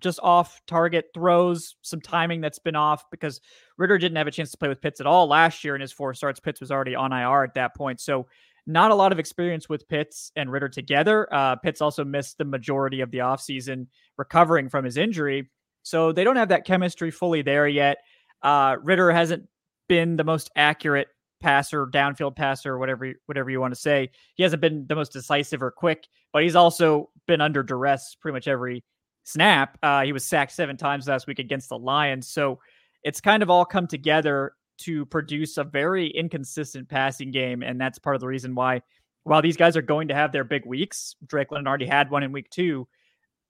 just 0.00 0.20
off 0.22 0.60
target 0.66 1.06
throws, 1.14 1.76
some 1.82 2.00
timing 2.00 2.40
that's 2.40 2.58
been 2.58 2.76
off 2.76 3.04
because 3.10 3.40
Ridder 3.76 3.98
didn't 3.98 4.16
have 4.16 4.26
a 4.26 4.30
chance 4.30 4.50
to 4.50 4.56
play 4.56 4.68
with 4.68 4.80
Pitts 4.80 5.00
at 5.00 5.06
all 5.06 5.26
last 5.26 5.64
year 5.64 5.74
in 5.74 5.80
his 5.80 5.92
four 5.92 6.14
starts. 6.14 6.40
Pitts 6.40 6.60
was 6.60 6.70
already 6.70 6.94
on 6.94 7.12
IR 7.12 7.44
at 7.44 7.54
that 7.54 7.74
point. 7.74 8.00
So, 8.00 8.26
not 8.64 8.92
a 8.92 8.94
lot 8.94 9.10
of 9.10 9.18
experience 9.18 9.68
with 9.68 9.88
Pitts 9.88 10.30
and 10.36 10.50
Ridder 10.50 10.68
together. 10.68 11.26
Uh, 11.34 11.56
Pitts 11.56 11.80
also 11.80 12.04
missed 12.04 12.38
the 12.38 12.44
majority 12.44 13.00
of 13.00 13.10
the 13.10 13.18
offseason 13.18 13.88
recovering 14.16 14.68
from 14.68 14.84
his 14.84 14.96
injury. 14.96 15.50
So, 15.82 16.12
they 16.12 16.24
don't 16.24 16.36
have 16.36 16.48
that 16.48 16.64
chemistry 16.64 17.10
fully 17.10 17.42
there 17.42 17.68
yet. 17.68 17.98
Uh, 18.42 18.76
Ridder 18.82 19.10
hasn't 19.10 19.48
been 19.88 20.16
the 20.16 20.24
most 20.24 20.50
accurate 20.56 21.08
passer, 21.42 21.86
downfield 21.86 22.36
passer, 22.36 22.78
whatever 22.78 23.12
whatever 23.26 23.50
you 23.50 23.60
want 23.60 23.74
to 23.74 23.80
say. 23.80 24.10
He 24.34 24.42
hasn't 24.42 24.62
been 24.62 24.86
the 24.88 24.94
most 24.94 25.12
decisive 25.12 25.62
or 25.62 25.70
quick, 25.70 26.06
but 26.32 26.42
he's 26.42 26.56
also 26.56 27.10
been 27.26 27.40
under 27.40 27.62
duress 27.62 28.16
pretty 28.20 28.34
much 28.34 28.48
every 28.48 28.84
snap. 29.24 29.76
Uh, 29.82 30.02
he 30.02 30.12
was 30.12 30.24
sacked 30.24 30.52
seven 30.52 30.76
times 30.76 31.08
last 31.08 31.26
week 31.26 31.38
against 31.38 31.68
the 31.68 31.78
Lions, 31.78 32.28
so 32.28 32.58
it's 33.02 33.20
kind 33.20 33.42
of 33.42 33.50
all 33.50 33.64
come 33.64 33.86
together 33.86 34.54
to 34.78 35.04
produce 35.06 35.58
a 35.58 35.64
very 35.64 36.08
inconsistent 36.08 36.88
passing 36.88 37.30
game, 37.30 37.62
and 37.62 37.80
that's 37.80 37.98
part 37.98 38.16
of 38.16 38.20
the 38.20 38.26
reason 38.26 38.54
why. 38.54 38.80
While 39.24 39.42
these 39.42 39.56
guys 39.56 39.76
are 39.76 39.82
going 39.82 40.08
to 40.08 40.14
have 40.14 40.32
their 40.32 40.42
big 40.42 40.66
weeks, 40.66 41.14
Drake 41.26 41.52
London 41.52 41.68
already 41.68 41.86
had 41.86 42.10
one 42.10 42.24
in 42.24 42.32
week 42.32 42.50
two. 42.50 42.88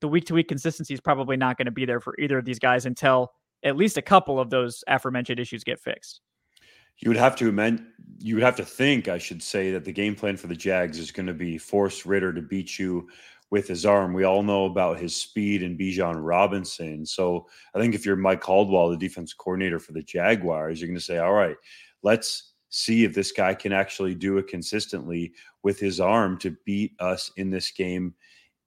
The 0.03 0.09
week 0.09 0.25
to 0.25 0.33
week 0.33 0.49
consistency 0.49 0.93
is 0.93 0.99
probably 0.99 1.37
not 1.37 1.57
going 1.57 1.67
to 1.67 1.71
be 1.71 1.85
there 1.85 2.01
for 2.01 2.13
either 2.19 2.37
of 2.37 2.43
these 2.43 2.59
guys 2.59 2.85
until 2.85 3.31
at 3.63 3.77
least 3.77 3.95
a 3.95 4.01
couple 4.01 4.37
of 4.37 4.49
those 4.49 4.83
aforementioned 4.85 5.39
issues 5.39 5.63
get 5.63 5.79
fixed. 5.79 6.19
You 6.97 7.09
would 7.09 7.15
have 7.15 7.37
to 7.37 7.47
amend. 7.47 7.85
You 8.19 8.35
would 8.35 8.43
have 8.43 8.57
to 8.57 8.65
think, 8.65 9.07
I 9.07 9.17
should 9.17 9.41
say, 9.41 9.71
that 9.71 9.85
the 9.85 9.93
game 9.93 10.13
plan 10.13 10.35
for 10.35 10.47
the 10.47 10.57
Jags 10.57 10.99
is 10.99 11.11
going 11.11 11.27
to 11.27 11.33
be 11.33 11.57
force 11.57 12.05
Ridder 12.05 12.33
to 12.33 12.41
beat 12.41 12.77
you 12.77 13.07
with 13.49 13.65
his 13.65 13.85
arm. 13.85 14.11
We 14.13 14.25
all 14.25 14.43
know 14.43 14.65
about 14.65 14.99
his 14.99 15.15
speed 15.15 15.63
and 15.63 15.79
Bijan 15.79 16.15
Robinson. 16.17 17.05
So 17.05 17.47
I 17.73 17.79
think 17.79 17.95
if 17.95 18.05
you're 18.05 18.17
Mike 18.17 18.41
Caldwell, 18.41 18.89
the 18.89 18.97
defense 18.97 19.33
coordinator 19.33 19.79
for 19.79 19.93
the 19.93 20.03
Jaguars, 20.03 20.81
you're 20.81 20.89
going 20.89 20.99
to 20.99 21.01
say, 21.01 21.19
all 21.19 21.31
right, 21.31 21.55
let's 22.01 22.55
see 22.67 23.05
if 23.05 23.13
this 23.13 23.31
guy 23.31 23.53
can 23.53 23.71
actually 23.71 24.15
do 24.15 24.37
it 24.37 24.49
consistently 24.49 25.31
with 25.63 25.79
his 25.79 26.01
arm 26.01 26.37
to 26.39 26.57
beat 26.65 26.91
us 26.99 27.31
in 27.37 27.49
this 27.49 27.71
game 27.71 28.13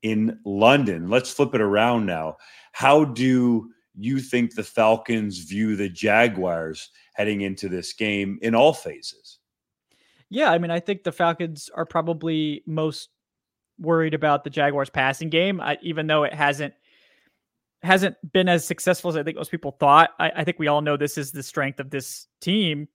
in 0.07 0.39
London. 0.45 1.11
Let's 1.11 1.33
flip 1.33 1.53
it 1.53 1.61
around 1.61 2.07
now. 2.07 2.37
How 2.71 3.05
do 3.05 3.69
you 3.97 4.21
think 4.21 4.55
the 4.55 4.63
Falcons 4.63 5.39
view 5.39 5.75
the 5.75 5.89
Jaguars 5.89 6.91
heading 7.15 7.41
into 7.41 7.69
this 7.69 7.93
game 7.93 8.39
in 8.41 8.55
all 8.55 8.73
phases? 8.73 9.41
Yeah, 10.31 10.53
I 10.53 10.59
mean, 10.59 10.71
I 10.71 10.79
think 10.79 11.03
the 11.03 11.11
Falcons 11.11 11.69
are 11.75 11.85
probably 11.85 12.63
most 12.67 13.09
worried 13.81 14.15
about 14.15 14.45
the 14.45 14.51
Jaguars 14.51 14.91
passing 14.91 15.29
game, 15.29 15.61
I, 15.61 15.77
even 15.83 16.07
though 16.07 16.23
it 16.23 16.33
hasn't 16.33 16.75
hasn't 17.83 18.17
been 18.33 18.49
as 18.49 18.65
successful 18.65 19.11
as 19.11 19.17
I 19.17 19.25
think 19.25 19.37
most 19.37 19.51
people 19.51 19.73
thought. 19.73 20.11
I, 20.21 20.31
I 20.37 20.45
think 20.45 20.61
we 20.61 20.69
all 20.69 20.83
know 20.83 20.97
this 20.97 21.19
is 21.19 21.33
the 21.33 21.43
strength 21.43 21.81
of 21.81 21.91
this 21.91 22.29
team, 22.41 22.87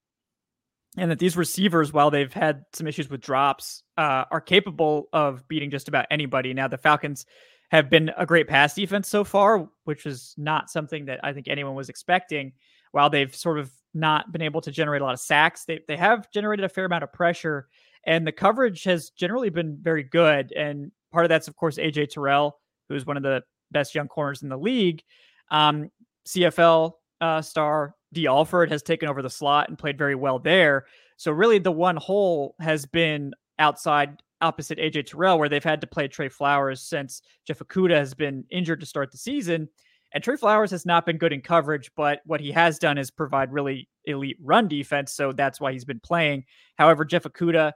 and 0.98 1.10
that 1.10 1.19
these 1.19 1.38
receivers, 1.38 1.93
while 1.93 2.12
they've 2.12 2.33
had 2.33 2.65
some 2.74 2.88
issues 2.88 3.10
with 3.10 3.21
drops, 3.21 3.83
uh, 3.98 4.25
are 4.29 4.41
capable 4.41 5.07
of 5.13 5.48
beating 5.48 5.71
just 5.71 5.88
about 5.88 6.05
anybody. 6.12 6.53
Now, 6.53 6.67
the 6.67 6.77
Falcons 6.77 7.25
have 7.71 7.89
been 7.89 8.12
a 8.17 8.25
great 8.25 8.48
pass 8.48 8.74
defense 8.74 9.07
so 9.07 9.24
far, 9.24 9.69
which 9.86 10.05
is 10.05 10.36
not 10.38 10.69
something 10.69 11.05
that 11.05 11.21
I 11.24 11.31
think 11.31 11.48
anyone 11.48 11.75
was 11.75 11.88
expecting. 11.88 12.51
While 12.91 13.10
they've 13.10 13.33
sort 13.33 13.57
of 13.57 13.71
not 13.93 14.33
been 14.33 14.41
able 14.41 14.60
to 14.62 14.71
generate 14.71 15.01
a 15.01 15.05
lot 15.05 15.13
of 15.13 15.21
sacks, 15.21 15.63
they, 15.63 15.79
they 15.88 15.95
have 15.95 16.29
generated 16.31 16.65
a 16.65 16.69
fair 16.69 16.86
amount 16.86 17.03
of 17.03 17.13
pressure, 17.13 17.67
and 18.05 18.27
the 18.27 18.33
coverage 18.33 18.83
has 18.83 19.12
generally 19.12 19.50
been 19.50 19.77
very 19.81 20.03
good. 20.03 20.51
And 20.51 20.91
part 21.13 21.24
of 21.24 21.29
that's, 21.29 21.48
of 21.48 21.55
course, 21.55 21.77
AJ 21.77 22.10
Terrell, 22.10 22.60
who's 22.89 23.05
one 23.05 23.15
of 23.15 23.24
the 23.24 23.43
best 23.71 23.95
young 23.95 24.10
corners 24.10 24.43
in 24.43 24.50
the 24.50 24.57
league. 24.57 25.03
Um, 25.50 25.89
CFL 26.27 26.93
uh, 27.21 27.41
star 27.41 27.95
Dee 28.13 28.27
Alford 28.27 28.72
has 28.72 28.84
taken 28.84 29.10
over 29.10 29.22
the 29.22 29.30
slot 29.30 29.70
and 29.70 29.77
played 29.77 29.98
very 29.98 30.15
well 30.15 30.39
there. 30.39 30.86
So 31.18 31.32
really, 31.32 31.60
the 31.60 31.72
one 31.72 31.98
hole 31.98 32.56
has 32.60 32.86
been 32.86 33.34
outside 33.60 34.22
opposite 34.41 34.80
AJ 34.80 35.06
Terrell, 35.06 35.38
where 35.38 35.50
they've 35.50 35.63
had 35.63 35.82
to 35.82 35.88
play 35.88 36.08
Trey 36.08 36.30
Flowers 36.30 36.82
since 36.82 37.22
Jeff 37.46 37.60
Okudah 37.60 37.96
has 37.96 38.13
been 38.13 38.44
injured 38.50 38.80
to 38.80 38.86
start 38.86 39.12
the 39.12 39.18
season. 39.18 39.70
And 40.13 40.24
Trey 40.24 40.36
Flowers 40.36 40.72
has 40.72 40.86
not 40.86 41.06
been 41.06 41.18
good 41.18 41.32
in 41.32 41.41
coverage, 41.41 41.91
but 41.96 42.22
what 42.25 42.41
he 42.41 42.51
has 42.51 42.80
done 42.80 42.98
is 42.98 43.12
provide 43.12 43.53
really 43.53 43.88
elite 44.06 44.38
run 44.41 44.68
defense. 44.68 45.13
So 45.13 45.32
that's 45.32 45.62
why 45.62 45.72
he's 45.72 45.86
been 45.86 46.01
playing. 46.01 46.44
However, 46.77 47.06
Jeff 47.06 47.24
Okudah 47.24 47.72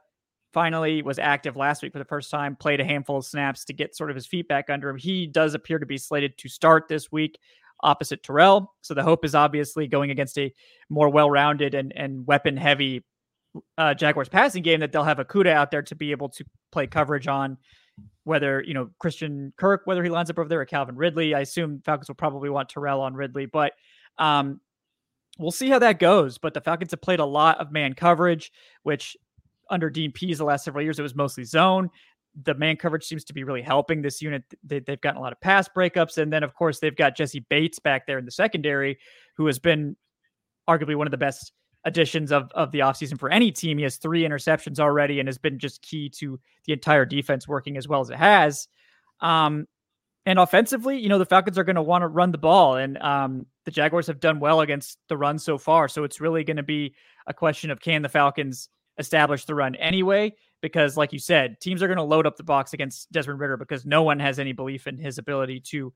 finally 0.51 1.01
was 1.01 1.19
active 1.19 1.55
last 1.55 1.81
week 1.81 1.93
for 1.93 1.99
the 1.99 2.05
first 2.05 2.31
time, 2.31 2.55
played 2.55 2.81
a 2.81 2.85
handful 2.85 3.17
of 3.17 3.25
snaps 3.25 3.63
to 3.65 3.73
get 3.73 3.95
sort 3.95 4.09
of 4.09 4.15
his 4.15 4.25
feet 4.25 4.47
back 4.47 4.69
under 4.69 4.89
him. 4.89 4.97
He 4.97 5.27
does 5.27 5.53
appear 5.53 5.79
to 5.79 5.85
be 5.85 5.97
slated 5.97 6.37
to 6.39 6.49
start 6.49 6.87
this 6.87 7.11
week 7.11 7.37
opposite 7.85 8.23
Terrell. 8.23 8.73
So 8.81 8.93
the 8.93 9.03
hope 9.03 9.23
is 9.23 9.35
obviously 9.35 9.87
going 9.87 10.11
against 10.11 10.37
a 10.37 10.53
more 10.89 11.09
well 11.09 11.29
rounded 11.29 11.73
and, 11.75 11.93
and 11.95 12.25
weapon 12.27 12.57
heavy 12.57 13.03
uh, 13.77 13.93
Jaguars 13.93 14.29
passing 14.29 14.63
game 14.63 14.81
that 14.81 14.91
they'll 14.91 15.03
have 15.03 15.17
Okudah 15.17 15.53
out 15.53 15.71
there 15.71 15.83
to 15.83 15.95
be 15.95 16.11
able 16.11 16.29
to 16.29 16.45
play 16.71 16.87
coverage 16.87 17.27
on 17.27 17.57
whether, 18.23 18.61
you 18.63 18.73
know, 18.73 18.89
Christian 18.99 19.53
Kirk, 19.55 19.81
whether 19.85 20.03
he 20.03 20.09
lines 20.09 20.29
up 20.29 20.39
over 20.39 20.49
there 20.49 20.59
or 20.59 20.65
Calvin 20.65 20.95
Ridley. 20.95 21.33
I 21.33 21.41
assume 21.41 21.81
Falcons 21.85 22.07
will 22.07 22.15
probably 22.15 22.49
want 22.49 22.69
Terrell 22.69 23.01
on 23.01 23.13
Ridley, 23.13 23.45
but 23.45 23.73
um, 24.17 24.59
we'll 25.37 25.51
see 25.51 25.69
how 25.69 25.79
that 25.79 25.99
goes. 25.99 26.37
But 26.37 26.53
the 26.53 26.61
Falcons 26.61 26.91
have 26.91 27.01
played 27.01 27.19
a 27.19 27.25
lot 27.25 27.59
of 27.59 27.71
man 27.71 27.93
coverage, 27.93 28.51
which 28.83 29.15
under 29.69 29.89
Dean 29.89 30.11
Pees 30.11 30.39
the 30.39 30.45
last 30.45 30.65
several 30.65 30.83
years, 30.83 30.99
it 30.99 31.03
was 31.03 31.15
mostly 31.15 31.43
zone. 31.43 31.89
The 32.43 32.53
man 32.53 32.75
coverage 32.75 33.05
seems 33.05 33.23
to 33.25 33.33
be 33.33 33.43
really 33.43 33.61
helping 33.61 34.01
this 34.01 34.21
unit. 34.21 34.43
They, 34.63 34.81
have 34.87 35.01
gotten 35.01 35.17
a 35.17 35.21
lot 35.21 35.31
of 35.31 35.39
pass 35.39 35.69
breakups. 35.69 36.17
And 36.17 36.31
then, 36.31 36.43
of 36.43 36.53
course, 36.53 36.79
they've 36.79 36.95
got 36.95 37.15
Jessie 37.15 37.45
Bates 37.49 37.79
back 37.79 38.07
there 38.07 38.17
in 38.17 38.25
the 38.25 38.31
secondary, 38.31 38.97
who 39.37 39.45
has 39.45 39.59
been 39.59 39.95
arguably 40.69 40.95
one 40.95 41.07
of 41.07 41.11
the 41.11 41.17
best 41.17 41.53
additions 41.85 42.31
of, 42.31 42.51
of 42.53 42.71
the 42.71 42.79
offseason 42.79 43.19
for 43.19 43.29
any 43.29 43.51
team. 43.51 43.77
He 43.77 43.83
has 43.83 43.97
three 43.97 44.23
interceptions 44.23 44.79
already 44.79 45.19
and 45.19 45.27
has 45.27 45.37
been 45.37 45.59
just 45.59 45.81
key 45.81 46.09
to 46.17 46.39
the 46.65 46.73
entire 46.73 47.05
defense 47.05 47.47
working 47.47 47.77
as 47.77 47.87
well 47.87 48.01
as 48.01 48.09
it 48.09 48.17
has. 48.17 48.67
Um, 49.21 49.67
and 50.25 50.39
offensively, 50.39 50.97
you 50.97 51.07
know, 51.07 51.19
the 51.19 51.25
Falcons 51.25 51.57
are 51.59 51.63
going 51.63 51.75
to 51.75 51.83
want 51.83 52.01
to 52.01 52.07
run 52.07 52.31
the 52.31 52.39
ball, 52.39 52.77
and 52.77 52.97
um, 52.97 53.45
the 53.65 53.71
Jaguars 53.71 54.07
have 54.07 54.19
done 54.19 54.39
well 54.39 54.61
against 54.61 54.97
the 55.07 55.15
run 55.15 55.37
so 55.37 55.59
far. 55.59 55.87
So 55.87 56.03
it's 56.03 56.19
really 56.19 56.43
going 56.43 56.57
to 56.57 56.63
be 56.63 56.95
a 57.27 57.33
question 57.33 57.69
of 57.69 57.79
can 57.79 58.01
the 58.01 58.09
Falcons 58.09 58.69
establish 58.97 59.45
the 59.45 59.53
run 59.53 59.75
anyway? 59.75 60.33
Because, 60.65 60.97
like 60.97 61.13
you 61.13 61.19
said, 61.19 61.61
teams 61.61 61.83
are 61.83 61.87
going 61.87 61.97
to 61.97 62.03
load 62.03 62.25
up 62.25 62.37
the 62.37 62.43
box 62.43 62.73
against 62.73 63.11
Desmond 63.11 63.39
Ridder 63.39 63.55
because 63.55 63.85
no 63.85 64.01
one 64.01 64.19
has 64.19 64.39
any 64.39 64.51
belief 64.51 64.87
in 64.87 64.97
his 64.97 65.19
ability 65.19 65.59
to 65.59 65.93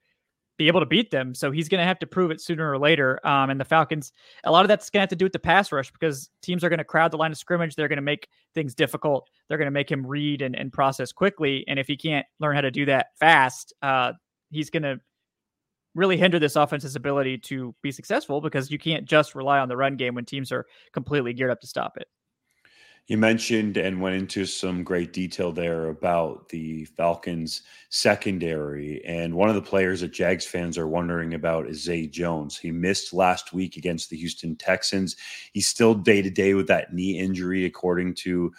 be 0.59 0.67
able 0.67 0.79
to 0.79 0.85
beat 0.85 1.09
them. 1.09 1.33
So 1.33 1.49
he's 1.49 1.67
going 1.67 1.79
to 1.79 1.87
have 1.87 1.97
to 1.97 2.05
prove 2.05 2.29
it 2.29 2.39
sooner 2.39 2.69
or 2.69 2.77
later. 2.77 3.19
Um, 3.25 3.49
and 3.49 3.59
the 3.59 3.65
Falcons, 3.65 4.11
a 4.43 4.51
lot 4.51 4.63
of 4.63 4.67
that's 4.67 4.91
going 4.91 4.99
to 4.99 5.01
have 5.01 5.09
to 5.09 5.15
do 5.15 5.25
with 5.25 5.33
the 5.33 5.39
pass 5.39 5.71
rush 5.71 5.91
because 5.91 6.29
teams 6.43 6.63
are 6.63 6.69
going 6.69 6.77
to 6.77 6.83
crowd 6.83 7.09
the 7.09 7.17
line 7.17 7.31
of 7.31 7.39
scrimmage. 7.39 7.75
They're 7.75 7.87
going 7.87 7.97
to 7.97 8.03
make 8.03 8.27
things 8.53 8.75
difficult. 8.75 9.27
They're 9.47 9.57
going 9.57 9.65
to 9.65 9.71
make 9.71 9.91
him 9.91 10.05
read 10.05 10.43
and, 10.43 10.55
and 10.55 10.71
process 10.71 11.11
quickly. 11.11 11.65
And 11.67 11.79
if 11.79 11.87
he 11.87 11.97
can't 11.97 12.27
learn 12.39 12.53
how 12.53 12.61
to 12.61 12.69
do 12.69 12.85
that 12.85 13.07
fast, 13.19 13.73
uh, 13.81 14.11
he's 14.51 14.69
going 14.69 14.83
to 14.83 14.99
really 15.95 16.17
hinder 16.17 16.37
this 16.37 16.55
offense's 16.55 16.95
ability 16.95 17.39
to 17.39 17.73
be 17.81 17.91
successful 17.91 18.39
because 18.39 18.69
you 18.69 18.77
can't 18.77 19.05
just 19.05 19.33
rely 19.33 19.57
on 19.57 19.67
the 19.67 19.77
run 19.77 19.95
game 19.95 20.13
when 20.13 20.25
teams 20.25 20.51
are 20.51 20.67
completely 20.93 21.33
geared 21.33 21.49
up 21.49 21.61
to 21.61 21.67
stop 21.67 21.97
it. 21.97 22.07
You 23.09 23.17
mentioned 23.17 23.77
and 23.77 23.99
went 23.99 24.17
into 24.17 24.45
some 24.45 24.83
great 24.83 25.13
detail 25.13 25.51
there 25.51 25.87
about 25.87 26.47
the 26.49 26.85
Falcons 26.85 27.63
secondary. 27.89 29.03
And 29.03 29.33
one 29.33 29.49
of 29.49 29.55
the 29.55 29.63
players 29.63 30.01
that 30.01 30.13
Jags 30.13 30.45
fans 30.45 30.77
are 30.77 30.87
wondering 30.87 31.33
about 31.33 31.67
is 31.67 31.81
Zay 31.81 32.05
Jones. 32.05 32.55
He 32.55 32.71
missed 32.71 33.11
last 33.11 33.51
week 33.51 33.77
against 33.77 34.11
the 34.11 34.17
Houston 34.17 34.55
Texans. 34.55 35.15
He's 35.53 35.67
still 35.67 35.95
day 35.95 36.21
to 36.21 36.29
day 36.29 36.53
with 36.53 36.67
that 36.67 36.93
knee 36.93 37.17
injury, 37.17 37.65
according 37.65 38.13
to 38.15 38.53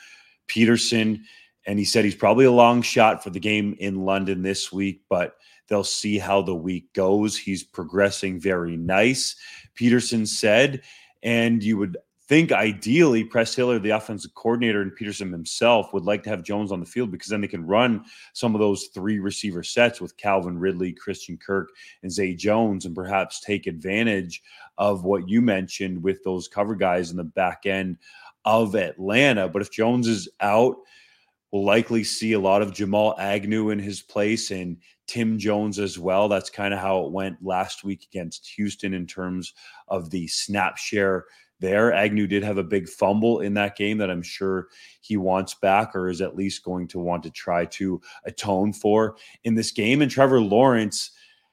Pederson. 0.49 1.21
And 1.65 1.79
he 1.79 1.85
said 1.85 2.05
he's 2.05 2.17
probably 2.17 2.47
a 2.47 2.51
long 2.51 2.83
shot 2.83 3.23
for 3.23 3.31
the 3.31 3.39
game 3.39 3.77
in 3.79 4.05
London 4.05 4.43
this 4.43 4.73
week, 4.73 5.03
but 5.09 5.37
they'll 5.69 5.85
see 5.85 6.19
how 6.19 6.43
the 6.43 6.57
week 6.57 6.93
goes. 6.93 7.39
He's 7.39 7.63
progressing 7.63 8.41
very 8.41 8.77
nice, 8.77 9.37
Pederson 9.79 10.27
said. 10.27 10.83
And 11.23 11.63
you 11.63 11.77
would 11.77 11.99
think 12.31 12.53
ideally 12.53 13.25
Press 13.25 13.57
Taylor, 13.57 13.81
the 13.81 13.91
offensive 13.91 14.33
coordinator, 14.35 14.83
and 14.83 14.97
Pederson 14.97 15.33
himself 15.33 15.93
would 15.93 16.05
like 16.05 16.23
to 16.23 16.31
have 16.31 16.45
Jones 16.45 16.71
on 16.71 16.79
the 16.79 16.87
field 16.87 17.11
because 17.11 17.27
then 17.27 17.41
they 17.41 17.49
can 17.49 17.67
run 17.67 18.05
some 18.35 18.55
of 18.55 18.61
those 18.61 18.87
three 18.95 19.19
receiver 19.19 19.65
sets 19.65 20.01
with 20.01 20.17
Calvin 20.17 20.57
Ridley, 20.57 20.93
Christian 20.93 21.37
Kirk, 21.37 21.71
and 22.05 22.13
Zay 22.13 22.33
Jones, 22.35 22.87
and 22.87 22.95
perhaps 22.95 23.41
take 23.41 23.67
advantage 23.67 24.45
of 24.79 25.03
what 25.03 25.29
you 25.29 25.43
mentioned 25.43 26.01
with 26.01 26.23
those 26.23 26.47
cover 26.47 26.77
guys 26.77 27.11
in 27.11 27.17
the 27.17 27.25
back 27.25 27.67
end 27.67 27.97
of 28.45 28.77
Atlanta. 28.77 29.49
But 29.49 29.63
if 29.63 29.73
Jones 29.73 30.07
is 30.07 30.29
out, 30.39 30.77
we'll 31.51 31.65
likely 31.65 32.05
see 32.05 32.35
a 32.35 32.41
lot 32.41 32.63
of 32.63 32.73
Jamal 32.73 33.17
Agnew 33.19 33.71
in 33.71 33.81
his 33.81 34.03
place 34.03 34.53
and 34.53 34.77
Tim 35.09 35.37
Jones 35.37 35.81
as 35.81 35.99
well. 35.99 36.29
That's 36.29 36.49
kind 36.49 36.73
of 36.73 36.79
how 36.79 37.07
it 37.07 37.11
went 37.11 37.45
last 37.45 37.83
week 37.83 38.07
against 38.09 38.47
Houston 38.51 38.95
in 38.95 39.09
terms 39.09 39.53
of 39.89 40.11
the 40.11 40.29
snap 40.29 40.77
share 40.77 41.25
there. 41.61 41.93
Agnew 41.93 42.27
did 42.27 42.43
have 42.43 42.59
a 42.59 42.65
big 42.65 42.89
fumble 42.89 43.41
in 43.41 43.55
that 43.55 43.77
game 43.77 43.99
that 43.99 44.11
I'm 44.11 44.23
sure 44.23 44.69
he 45.01 45.17
wants 45.17 45.55
back 45.55 45.95
or 45.95 46.09
is 46.09 46.21
at 46.21 46.37
least 46.37 46.65
going 46.65 46.89
to 46.89 46.99
want 46.99 47.23
to 47.25 47.31
try 47.31 47.65
to 47.67 48.01
atone 48.25 48.73
for 48.73 49.17
in 49.45 49.55
this 49.55 49.71
game. 49.71 50.03
And 50.03 50.11
Trevor 50.11 50.41
Lawrence 50.41 51.13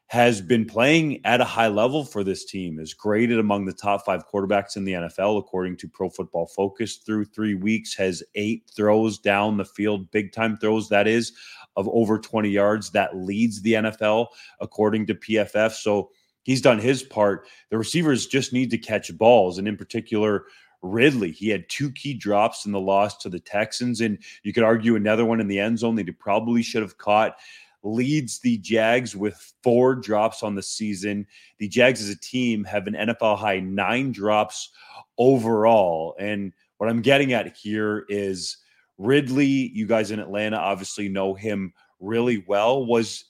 has 0.09 0.39
been 0.39 0.65
playing 0.65 1.19
at 1.25 1.41
a 1.41 1.45
high 1.45 1.67
level 1.67 2.05
for 2.05 2.23
this 2.23 2.45
team, 2.45 2.79
is 2.79 2.93
graded 2.93 3.39
among 3.39 3.65
the 3.65 3.73
top 3.73 4.05
five 4.05 4.23
quarterbacks 4.27 4.77
in 4.77 4.85
the 4.85 4.93
NFL, 4.93 5.37
according 5.37 5.75
to 5.75 5.87
Pro 5.89 6.09
Football 6.09 6.47
Focus, 6.47 6.95
through 6.97 7.25
three 7.25 7.55
weeks, 7.55 7.93
has 7.93 8.23
eight 8.35 8.63
throws 8.73 9.17
down 9.19 9.57
the 9.57 9.65
field, 9.65 10.09
big 10.11 10.31
time 10.31 10.55
throws, 10.55 10.87
that 10.87 11.07
is, 11.07 11.33
of 11.75 11.89
over 11.89 12.17
20 12.17 12.49
yards. 12.49 12.89
That 12.91 13.17
leads 13.17 13.61
the 13.61 13.73
NFL, 13.73 14.27
according 14.61 15.07
to 15.07 15.15
PFF. 15.15 15.73
So 15.73 16.09
he's 16.47 16.61
done 16.61 16.79
his 16.79 17.03
part. 17.03 17.45
The 17.69 17.77
receivers 17.77 18.25
just 18.25 18.53
need 18.53 18.71
to 18.71 18.77
catch 18.77 19.15
balls, 19.15 19.59
and 19.59 19.67
in 19.67 19.75
particular, 19.75 20.45
Ridley. 20.81 21.31
He 21.31 21.49
had 21.49 21.67
two 21.69 21.91
key 21.91 22.13
drops 22.13 22.65
in 22.65 22.71
the 22.71 22.79
loss 22.79 23.17
to 23.17 23.29
the 23.29 23.39
Texans, 23.39 23.99
and 24.01 24.17
you 24.43 24.53
could 24.53 24.63
argue 24.63 24.95
another 24.95 25.25
one 25.25 25.41
in 25.41 25.47
the 25.47 25.59
end 25.59 25.77
zone 25.77 25.95
that 25.95 26.07
he 26.07 26.13
probably 26.13 26.63
should 26.63 26.81
have 26.81 26.97
caught. 26.97 27.35
Leads 27.83 28.39
the 28.39 28.57
Jags 28.59 29.15
with 29.15 29.53
four 29.61 29.93
drops 29.93 30.41
on 30.41 30.55
the 30.55 30.63
season. 30.63 31.27
The 31.59 31.67
Jags 31.67 32.01
as 32.01 32.09
a 32.09 32.19
team 32.19 32.63
have 32.63 32.87
an 32.87 32.93
NFL 32.93 33.37
high 33.37 33.59
nine 33.59 34.11
drops 34.11 34.71
overall. 35.17 36.15
And 36.17 36.53
what 36.77 36.89
I'm 36.89 37.01
getting 37.01 37.33
at 37.33 37.57
here 37.57 38.05
is 38.07 38.57
Ridley, 38.97 39.71
you 39.73 39.85
guys 39.85 40.11
in 40.11 40.19
Atlanta 40.19 40.57
obviously 40.57 41.09
know 41.09 41.33
him 41.33 41.73
really 41.99 42.43
well. 42.47 42.85
Was 42.85 43.25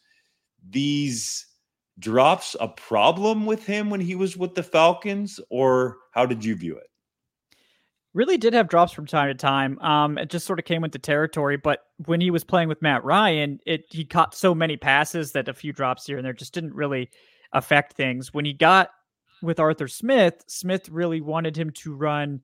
these 0.70 1.47
drops 2.00 2.56
a 2.60 2.68
problem 2.68 3.46
with 3.46 3.66
him 3.66 3.90
when 3.90 4.02
he 4.02 4.16
was 4.16 4.38
with 4.38 4.56
the 4.56 4.64
Falcons, 4.64 5.40
or 5.50 5.98
how 6.12 6.26
did 6.26 6.44
you 6.44 6.56
view 6.56 6.78
it? 6.78 6.88
Really 8.14 8.38
did 8.38 8.54
have 8.54 8.70
drops 8.70 8.94
from 8.94 9.06
time 9.06 9.28
to 9.28 9.36
time. 9.36 9.80
Um, 9.80 10.18
it 10.18 10.30
just 10.30 10.46
sort 10.46 10.60
of 10.60 10.66
came 10.66 10.82
with 10.82 10.92
the 10.92 11.00
territory. 11.00 11.58
But 11.58 11.82
when 12.06 12.20
he 12.20 12.32
was 12.32 12.44
playing 12.44 12.68
with 12.68 12.82
Matt 12.82 13.04
Ryan, 13.04 13.60
it 13.66 13.86
he 13.90 14.06
caught 14.06 14.34
so 14.34 14.56
many 14.56 14.76
passes 14.76 15.34
that 15.34 15.48
a 15.48 15.54
few 15.54 15.72
drops 15.72 16.06
here 16.06 16.18
and 16.18 16.26
there 16.26 16.34
just 16.34 16.54
didn't 16.54 16.74
really 16.74 17.10
affect 17.54 17.94
things. 17.94 18.34
When 18.34 18.46
he 18.46 18.54
got 18.54 18.90
with 19.44 19.60
Arthur 19.60 19.88
Smith, 19.88 20.44
Smith 20.48 20.90
really 20.90 21.22
wanted 21.22 21.56
him 21.56 21.70
to 21.72 21.94
run 21.94 22.42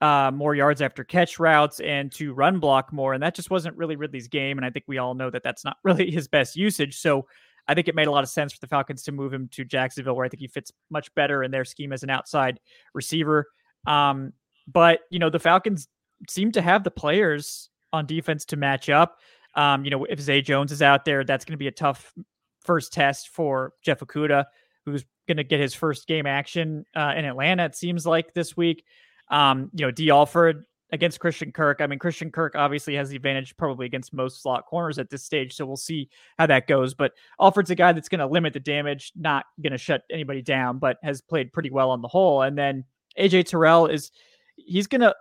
uh, 0.00 0.30
more 0.32 0.54
yards 0.54 0.82
after 0.82 1.02
catch 1.02 1.38
routes 1.38 1.80
and 1.80 2.12
to 2.12 2.34
run 2.34 2.60
block 2.60 2.92
more. 2.92 3.12
And 3.12 3.22
that 3.22 3.34
just 3.34 3.50
wasn't 3.50 3.76
really 3.76 3.96
Ridley's 3.96 4.28
game. 4.28 4.58
And 4.58 4.64
I 4.64 4.70
think 4.70 4.84
we 4.86 4.98
all 4.98 5.14
know 5.14 5.30
that 5.30 5.42
that's 5.42 5.64
not 5.64 5.78
really 5.84 6.10
his 6.10 6.28
best 6.28 6.54
usage. 6.54 6.98
So 6.98 7.26
I 7.68 7.74
think 7.74 7.88
it 7.88 7.94
made 7.94 8.06
a 8.06 8.10
lot 8.10 8.22
of 8.22 8.30
sense 8.30 8.52
for 8.52 8.60
the 8.60 8.66
Falcons 8.66 9.02
to 9.04 9.12
move 9.12 9.32
him 9.32 9.48
to 9.52 9.64
Jacksonville, 9.64 10.14
where 10.14 10.24
I 10.24 10.28
think 10.28 10.40
he 10.40 10.48
fits 10.48 10.72
much 10.90 11.12
better 11.14 11.42
in 11.42 11.50
their 11.50 11.64
scheme 11.64 11.92
as 11.92 12.02
an 12.02 12.10
outside 12.10 12.60
receiver. 12.94 13.46
Um, 13.86 14.32
but 14.66 15.00
you 15.10 15.18
know, 15.18 15.30
the 15.30 15.38
Falcons 15.38 15.88
seem 16.28 16.52
to 16.52 16.62
have 16.62 16.84
the 16.84 16.90
players 16.90 17.70
on 17.92 18.06
defense 18.06 18.44
to 18.46 18.56
match 18.56 18.88
up. 18.88 19.18
Um, 19.54 19.84
you 19.84 19.90
know, 19.90 20.04
if 20.04 20.20
Zay 20.20 20.42
Jones 20.42 20.72
is 20.72 20.82
out 20.82 21.04
there, 21.04 21.24
that's 21.24 21.44
going 21.44 21.54
to 21.54 21.58
be 21.58 21.68
a 21.68 21.72
tough 21.72 22.12
first 22.64 22.92
test 22.92 23.28
for 23.30 23.72
Jeff 23.82 24.00
Okudah, 24.00 24.44
who's 24.84 25.04
going 25.26 25.38
to 25.38 25.44
get 25.44 25.60
his 25.60 25.74
first 25.74 26.06
game 26.06 26.26
action 26.26 26.84
uh, 26.94 27.14
in 27.16 27.24
Atlanta. 27.24 27.64
It 27.64 27.74
seems 27.74 28.06
like 28.06 28.34
this 28.34 28.56
week. 28.56 28.84
Um, 29.28 29.70
you 29.74 29.84
know, 29.84 29.90
Dee 29.90 30.10
Alford 30.10 30.64
against 30.92 31.20
Christian 31.20 31.52
Kirk. 31.52 31.80
I 31.80 31.86
mean, 31.86 31.98
Christian 31.98 32.30
Kirk 32.30 32.54
obviously 32.54 32.94
has 32.94 33.08
the 33.08 33.16
advantage 33.16 33.56
probably 33.56 33.86
against 33.86 34.12
most 34.12 34.42
slot 34.42 34.66
corners 34.66 34.98
at 34.98 35.10
this 35.10 35.24
stage, 35.24 35.54
so 35.54 35.66
we'll 35.66 35.76
see 35.76 36.08
how 36.38 36.46
that 36.46 36.66
goes. 36.66 36.94
But 36.94 37.12
Alford's 37.40 37.70
a 37.70 37.74
guy 37.74 37.92
that's 37.92 38.08
going 38.08 38.20
to 38.20 38.26
limit 38.26 38.52
the 38.52 38.60
damage, 38.60 39.12
not 39.16 39.46
going 39.60 39.72
to 39.72 39.78
shut 39.78 40.02
anybody 40.10 40.42
down, 40.42 40.78
but 40.78 40.98
has 41.02 41.20
played 41.20 41.52
pretty 41.52 41.70
well 41.70 41.90
on 41.90 42.02
the 42.02 42.08
whole. 42.08 42.42
And 42.42 42.56
then 42.56 42.84
AJ 43.18 43.46
Terrell 43.46 43.86
is 43.86 44.10
he's 44.56 44.86
going 44.86 45.00
to 45.00 45.14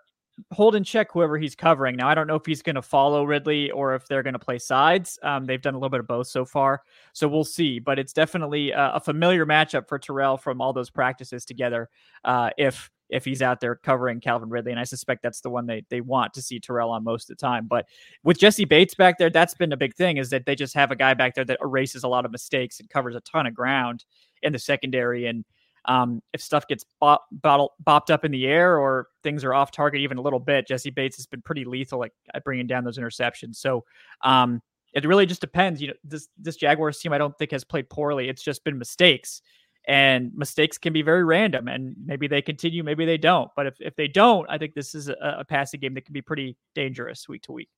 hold 0.52 0.76
in 0.76 0.84
check 0.84 1.12
whoever 1.12 1.38
he's 1.38 1.56
covering. 1.56 1.96
Now, 1.96 2.10
I 2.10 2.16
don't 2.16 2.28
know 2.28 2.36
if 2.36 2.46
he's 2.46 2.62
going 2.62 2.76
to 2.76 2.82
follow 2.82 3.24
Ridley 3.24 3.72
or 3.72 3.96
if 3.96 4.08
they're 4.08 4.24
going 4.24 4.34
to 4.34 4.40
play 4.40 4.60
sides. 4.60 5.18
Um, 5.24 5.46
they've 5.46 5.62
done 5.62 5.74
a 5.74 5.78
little 5.78 5.90
bit 5.90 6.02
of 6.02 6.08
both 6.08 6.28
so 6.28 6.46
far, 6.46 6.82
so 7.14 7.28
we'll 7.28 7.46
see. 7.46 7.80
But 7.80 8.00
it's 8.00 8.14
definitely 8.14 8.72
a, 8.72 8.96
a 8.96 9.00
familiar 9.00 9.46
matchup 9.46 9.88
for 9.88 9.98
Terrell 9.98 10.38
from 10.38 10.62
all 10.62 10.74
those 10.74 10.90
practices 10.90 11.46
together. 11.46 11.90
Uh, 12.24 12.50
if 12.58 12.92
if 13.10 13.26
he's 13.26 13.42
out 13.42 13.60
there 13.60 13.76
covering 13.76 14.20
Calvin 14.20 14.50
Ridley. 14.50 14.72
And 14.72 14.80
I 14.80 14.84
suspect 14.84 15.22
that's 15.22 15.42
the 15.42 15.50
one 15.50 15.66
they, 15.66 15.86
they 15.90 16.02
want 16.02 16.34
to 16.34 16.42
see 16.42 16.60
Terrell 16.60 16.92
on 16.92 17.04
most 17.04 17.30
of 17.30 17.38
the 17.38 17.42
time. 17.42 17.68
But 17.68 17.86
with 18.24 18.40
Jessie 18.40 18.66
Bates 18.66 18.96
back 18.96 19.18
there, 19.18 19.30
that's 19.30 19.54
been 19.54 19.74
a 19.74 19.78
big 19.78 19.96
thing 19.96 20.18
is 20.18 20.30
that 20.32 20.46
they 20.46 20.56
just 20.56 20.74
have 20.74 20.92
a 20.92 20.96
guy 20.96 21.14
back 21.14 21.36
there 21.36 21.46
that 21.46 21.60
erases 21.62 22.04
a 22.04 22.08
lot 22.08 22.26
of 22.26 22.32
mistakes 22.32 22.80
and 22.80 22.90
covers 22.90 23.16
a 23.16 23.22
ton 23.22 23.46
of 23.46 23.54
ground 23.54 24.06
in 24.42 24.54
the 24.54 24.60
secondary. 24.60 25.28
And 25.28 25.46
um, 25.86 26.22
if 26.34 26.42
stuff 26.42 26.68
gets 26.68 26.84
bop, 27.00 27.26
bottle, 27.32 27.74
bopped 27.86 28.10
up 28.10 28.26
in 28.26 28.32
the 28.32 28.48
air 28.48 28.80
or 28.80 29.08
things 29.24 29.44
are 29.44 29.54
off 29.54 29.72
target 29.72 30.02
even 30.02 30.18
a 30.18 30.22
little 30.22 30.40
bit, 30.40 30.68
Jessie 30.68 30.90
Bates 30.90 31.18
has 31.18 31.28
been 31.28 31.42
pretty 31.42 31.64
lethal 31.64 32.04
at, 32.04 32.12
at 32.34 32.44
bringing 32.44 32.66
down 32.66 32.84
those 32.84 32.98
interceptions. 32.98 33.58
So 33.58 33.84
um, 34.22 34.62
it 34.94 35.06
really 35.06 35.28
just 35.28 35.42
depends. 35.42 35.82
You 35.82 35.90
know, 35.90 35.94
this 36.04 36.30
this 36.40 36.56
Jaguars 36.56 37.00
team 37.00 37.14
I 37.14 37.18
don't 37.18 37.38
think 37.38 37.52
has 37.52 37.64
played 37.64 37.90
poorly. 37.90 38.30
It's 38.30 38.42
just 38.42 38.64
been 38.64 38.80
mistakes 38.80 39.42
and 39.88 40.32
mistakes 40.36 40.77
can 40.77 40.94
be 40.94 41.01
very 41.01 41.24
random 41.24 41.68
and 41.68 41.96
maybe 42.06 42.27
they 42.27 42.42
continue 42.42 42.84
maybe 42.84 43.06
they 43.06 43.18
don't 43.18 43.51
but 43.56 43.68
if, 43.68 43.75
if 43.80 43.96
they 43.96 44.08
don't 44.08 44.50
i 44.50 44.58
think 44.58 44.74
this 44.74 44.96
is 44.96 45.10
a, 45.10 45.15
a 45.39 45.46
passing 45.46 45.80
game 45.80 45.94
that 45.94 46.06
can 46.06 46.13
be 46.13 46.22
pretty 46.22 46.56
dangerous 46.74 47.27
week 47.27 47.42
to 47.42 47.51
week 47.51 47.70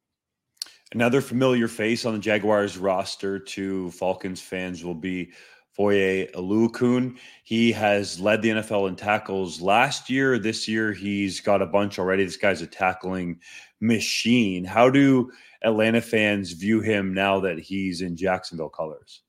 another 0.94 1.22
familiar 1.22 1.68
face 1.68 2.06
on 2.06 2.14
the 2.14 2.20
jaguars 2.20 2.78
roster 2.78 3.40
to 3.40 3.92
falcons 3.92 4.42
fans 4.42 4.84
will 4.84 4.96
be 4.96 5.32
Foye 5.78 6.28
Oluokun. 6.34 7.20
He 7.44 7.72
has 7.72 8.20
led 8.20 8.42
the 8.42 8.50
NFL 8.50 8.90
in 8.90 8.96
tackles 8.96 9.62
last 9.62 10.10
year. 10.10 10.40
This 10.40 10.68
year, 10.68 10.92
he's 10.92 11.40
got 11.40 11.62
a 11.62 11.68
bunch 11.68 12.00
already. 12.00 12.26
This 12.26 12.36
guy's 12.36 12.64
a 12.64 12.68
tackling 12.68 13.40
machine. 13.80 14.66
How 14.66 14.90
do 14.90 15.32
Atlanta 15.62 16.02
fans 16.02 16.54
view 16.54 16.82
him 16.82 17.14
now 17.14 17.40
that 17.42 17.60
he's 17.60 18.02
in 18.02 18.18
Jacksonville 18.18 18.70
colors? 18.70 19.22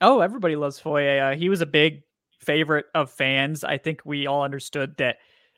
Oh, 0.00 0.20
everybody 0.20 0.54
loves 0.54 0.78
Foye. 0.78 1.18
Uh, 1.18 1.34
he 1.34 1.48
was 1.48 1.60
a 1.60 1.66
big 1.66 2.02
favorite 2.40 2.86
of 2.94 3.10
fans. 3.10 3.64
I 3.64 3.78
think 3.78 4.00
we 4.04 4.26
all 4.26 4.42
understood 4.42 4.96
that 4.98 5.16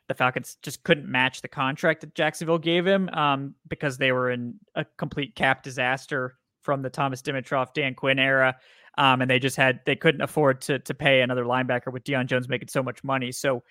the 0.09 0.15
Falcons 0.15 0.57
just 0.63 0.83
couldn't 0.83 1.07
match 1.07 1.43
the 1.43 1.49
contract 1.49 2.01
that 2.01 2.15
Jacksonville 2.15 2.59
gave 2.59 2.87
him 2.87 3.09
um, 3.11 3.55
because 3.69 3.99
they 3.99 4.13
were 4.13 4.31
in 4.31 4.55
a 4.75 4.85
complete 4.99 5.35
cap 5.35 5.63
disaster 5.63 6.37
from 6.63 6.83
the 6.83 6.91
Thomas 6.91 7.23
Dimitroff, 7.23 7.73
Dan 7.75 7.95
Quinn 7.95 8.19
era. 8.19 8.57
Um, 8.99 9.23
and 9.23 9.31
they 9.31 9.39
just 9.39 9.57
had 9.57 9.81
they 9.87 9.97
couldn't 9.97 10.21
afford 10.21 10.61
to 10.63 10.79
to 10.81 10.93
pay 10.93 11.23
another 11.23 11.45
linebacker 11.45 11.91
with 11.91 12.05
Deion 12.05 12.27
Jones 12.27 12.49
making 12.49 12.69
so 12.69 12.83
much 12.83 13.03
money. 13.03 13.33
So 13.33 13.63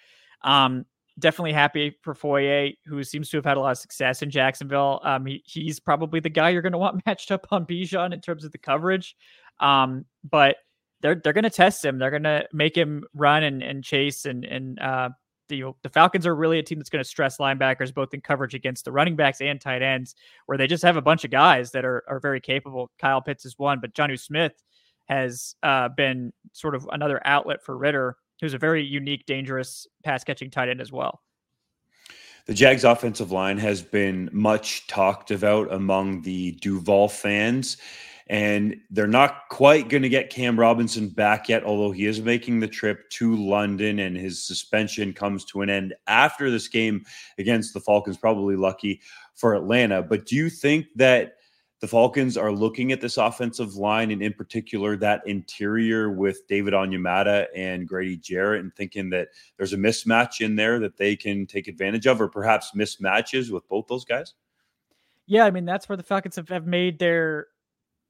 um, 0.44 0.86
definitely 1.20 1.54
happy 1.54 1.96
for 2.02 2.16
Foye, 2.16 2.74
who 2.86 3.04
seems 3.04 3.30
to 3.30 3.38
have 3.38 3.46
had 3.46 3.58
a 3.58 3.60
lot 3.60 3.72
of 3.72 3.78
success 3.78 4.24
in 4.24 4.32
Jacksonville. 4.32 5.00
Um, 5.04 5.26
he, 5.26 5.44
he's 5.46 5.80
probably 5.80 6.20
the 6.20 6.30
guy 6.30 6.50
you're 6.50 6.64
going 6.64 6.72
to 6.72 6.78
want 6.78 7.02
matched 7.06 7.32
up 7.32 7.46
on 7.52 7.66
Bijan 7.66 8.14
in 8.14 8.22
terms 8.22 8.44
of 8.44 8.52
the 8.52 8.58
coverage. 8.58 9.16
Um, 9.60 10.06
but 10.30 10.56
they're 11.02 11.16
they're 11.16 11.34
going 11.34 11.44
to 11.44 11.50
test 11.50 11.84
him. 11.84 11.98
They're 11.98 12.12
going 12.12 12.24
to 12.24 12.48
make 12.54 12.76
him 12.76 13.04
run 13.14 13.44
and, 13.44 13.62
and 13.62 13.84
chase 13.84 14.26
and 14.26 14.46
and 14.46 14.80
uh, 14.80 15.10
the 15.52 15.64
the 15.84 15.90
Falcons 15.90 16.26
are 16.26 16.36
really 16.36 16.58
a 16.58 16.64
team 16.64 16.80
that's 16.80 16.90
going 16.90 17.04
to 17.04 17.08
stress 17.08 17.38
linebackers 17.38 17.94
both 17.94 18.14
in 18.14 18.22
coverage 18.22 18.56
against 18.56 18.86
the 18.86 18.92
running 18.92 19.16
backs 19.16 19.42
and 19.42 19.62
tight 19.62 19.84
ends, 19.84 20.16
where 20.48 20.58
they 20.58 20.66
just 20.66 20.84
have 20.84 20.98
a 20.98 21.02
bunch 21.02 21.24
of 21.24 21.30
guys 21.30 21.72
that 21.72 21.86
are 21.86 22.04
are 22.08 22.20
very 22.20 22.42
capable. 22.42 22.90
Kyle 23.00 23.22
Pitts 23.22 23.46
is 23.46 23.60
one, 23.60 23.80
but 23.80 23.94
Jonnu 23.94 24.20
Smith 24.20 24.54
has 25.08 25.56
uh, 25.62 25.90
been 25.90 26.32
sort 26.54 26.74
of 26.74 26.88
another 26.92 27.22
outlet 27.26 27.64
for 27.64 27.78
Ridder, 27.78 28.16
who's 28.40 28.54
a 28.54 28.58
very 28.58 28.84
unique, 28.84 29.26
dangerous 29.26 29.86
pass 30.04 30.24
catching 30.24 30.50
tight 30.50 30.70
end 30.70 30.82
as 30.82 30.92
well. 30.92 31.22
The 32.46 32.54
Jags 32.54 32.84
offensive 32.84 33.32
line 33.32 33.58
has 33.60 33.82
been 33.82 34.30
much 34.32 34.88
talked 34.88 35.30
about 35.30 35.72
among 35.72 36.22
the 36.24 36.54
Duval 36.54 37.08
fans 37.08 37.78
and 38.32 38.78
they're 38.90 39.08
not 39.08 39.50
quite 39.50 39.90
going 39.90 40.04
to 40.04 40.10
get 40.10 40.30
Cam 40.30 40.58
Robinson 40.58 41.10
back 41.10 41.50
yet, 41.50 41.66
although 41.66 41.92
he 41.92 42.06
is 42.06 42.22
making 42.22 42.62
the 42.62 42.68
trip 42.68 43.10
to 43.10 43.36
London 43.36 44.00
and 44.00 44.16
his 44.16 44.42
suspension 44.42 45.12
comes 45.12 45.44
to 45.44 45.62
an 45.62 45.70
end 45.70 45.94
after 46.08 46.50
this 46.50 46.70
game 46.70 47.04
against 47.38 47.74
the 47.74 47.82
Falcons. 47.82 48.18
Probably 48.18 48.56
lucky 48.56 49.02
for 49.36 49.54
Atlanta. 49.54 50.02
But 50.02 50.26
do 50.26 50.38
you 50.38 50.50
think 50.50 50.86
that 50.96 51.34
the 51.82 51.90
Falcons 51.90 52.38
are 52.38 52.54
looking 52.54 52.94
at 52.94 53.02
this 53.02 53.18
offensive 53.18 53.76
line 53.76 54.12
and, 54.12 54.24
in 54.24 54.32
particular, 54.32 54.96
that 54.96 55.24
interior 55.26 56.10
with 56.10 56.48
David 56.48 56.74
Onyemata 56.74 57.48
and 57.54 57.86
Grady 57.86 58.16
Jarrett 58.16 58.62
and 58.62 58.74
thinking 58.74 59.10
that 59.10 59.28
there's 59.58 59.74
a 59.74 59.78
mismatch 59.78 60.40
in 60.40 60.56
there 60.56 60.80
that 60.80 60.96
they 60.96 61.18
can 61.18 61.46
take 61.46 61.68
advantage 61.68 62.08
of, 62.08 62.22
or 62.22 62.30
perhaps 62.30 62.72
mismatches 62.78 63.52
with 63.52 63.68
both 63.68 63.88
those 63.88 64.06
guys? 64.06 64.36
Yeah, 65.28 65.46
I 65.46 65.52
mean, 65.52 65.66
that's 65.66 65.90
where 65.90 65.98
the 65.98 66.04
Falcons 66.04 66.38
have, 66.38 66.48
have 66.48 66.66
made 66.66 66.98
their 66.98 67.48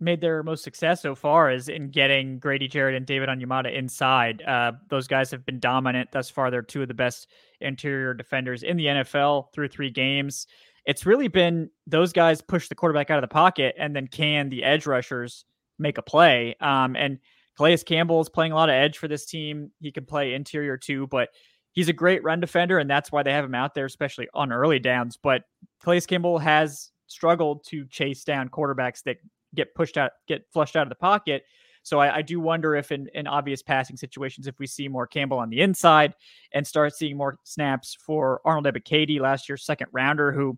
made 0.02 0.22
their 0.22 0.44
most 0.44 0.64
success 0.64 1.02
so 1.02 1.16
far 1.16 1.52
is 1.52 1.70
in 1.70 1.90
getting 1.90 2.40
Grady 2.40 2.68
Jarrett 2.68 2.96
and 2.96 3.06
David 3.06 3.30
Onyemata 3.30 3.74
inside. 3.74 4.42
Uh, 4.42 4.74
those 4.90 5.08
guys 5.08 5.32
have 5.32 5.46
been 5.46 5.60
dominant 5.60 6.12
thus 6.12 6.30
far. 6.30 6.50
They're 6.50 6.62
two 6.62 6.82
of 6.82 6.88
the 6.88 6.94
best 6.94 7.28
interior 7.60 8.14
defenders 8.14 8.64
in 8.64 8.78
the 8.78 8.86
NFL 8.86 9.54
through 9.54 9.68
three 9.68 9.90
games. 9.92 10.48
It's 10.86 11.06
really 11.06 11.28
been 11.28 11.70
those 11.86 12.12
guys 12.12 12.42
push 12.42 12.68
the 12.68 12.76
quarterback 12.76 13.12
out 13.12 13.20
of 13.20 13.30
the 13.30 13.34
pocket, 13.34 13.76
and 13.78 13.96
then 13.96 14.08
can 14.08 14.50
the 14.50 14.64
edge 14.64 14.88
rushers 14.88 15.46
make 15.78 15.98
a 15.98 16.02
play? 16.02 16.56
Um, 16.60 16.96
and 16.96 17.20
Calais 17.56 17.78
Campbell 17.78 18.22
is 18.22 18.30
playing 18.30 18.52
a 18.52 18.56
lot 18.56 18.70
of 18.70 18.74
edge 18.74 18.98
for 18.98 19.08
this 19.08 19.26
team. 19.26 19.72
He 19.80 19.92
can 19.92 20.06
play 20.06 20.34
interior 20.34 20.78
too, 20.78 21.08
but 21.08 21.30
he's 21.74 21.90
a 21.90 21.94
great 21.94 22.24
run 22.24 22.40
defender, 22.40 22.80
and 22.80 22.90
that's 22.90 23.12
why 23.12 23.24
they 23.24 23.32
have 23.32 23.46
him 23.46 23.56
out 23.56 23.76
there, 23.76 23.86
especially 23.86 24.28
on 24.34 24.52
early 24.52 24.80
downs. 24.80 25.18
But 25.22 25.44
Calais 25.84 26.02
Campbell 26.02 26.40
has 26.40 26.92
struggled 27.08 27.66
to 27.68 27.86
chase 27.88 28.24
down 28.24 28.50
quarterbacks 28.50 29.04
that 29.04 29.18
get 29.56 29.74
pushed 29.76 29.98
out, 29.98 30.12
get 30.28 30.46
flushed 30.52 30.76
out 30.76 30.84
of 30.84 30.90
the 30.90 30.96
pocket. 30.96 31.44
So 31.84 32.00
I, 32.00 32.18
I 32.18 32.22
do 32.22 32.40
wonder 32.40 32.76
if 32.76 32.92
in, 32.92 33.10
in 33.14 33.28
obvious 33.28 33.64
passing 33.64 33.98
situations, 33.98 34.48
if 34.48 34.60
we 34.60 34.68
see 34.68 34.88
more 34.88 35.08
Campbell 35.08 35.40
on 35.40 35.50
the 35.50 35.62
inside 35.62 36.14
and 36.54 36.66
start 36.66 36.96
seeing 36.96 37.18
more 37.18 37.40
snaps 37.44 37.98
for 38.06 38.40
Arnold 38.46 38.66
Ebiketie, 38.66 39.20
last 39.20 39.50
year's 39.50 39.66
second 39.66 39.88
rounder, 39.92 40.32
who 40.32 40.58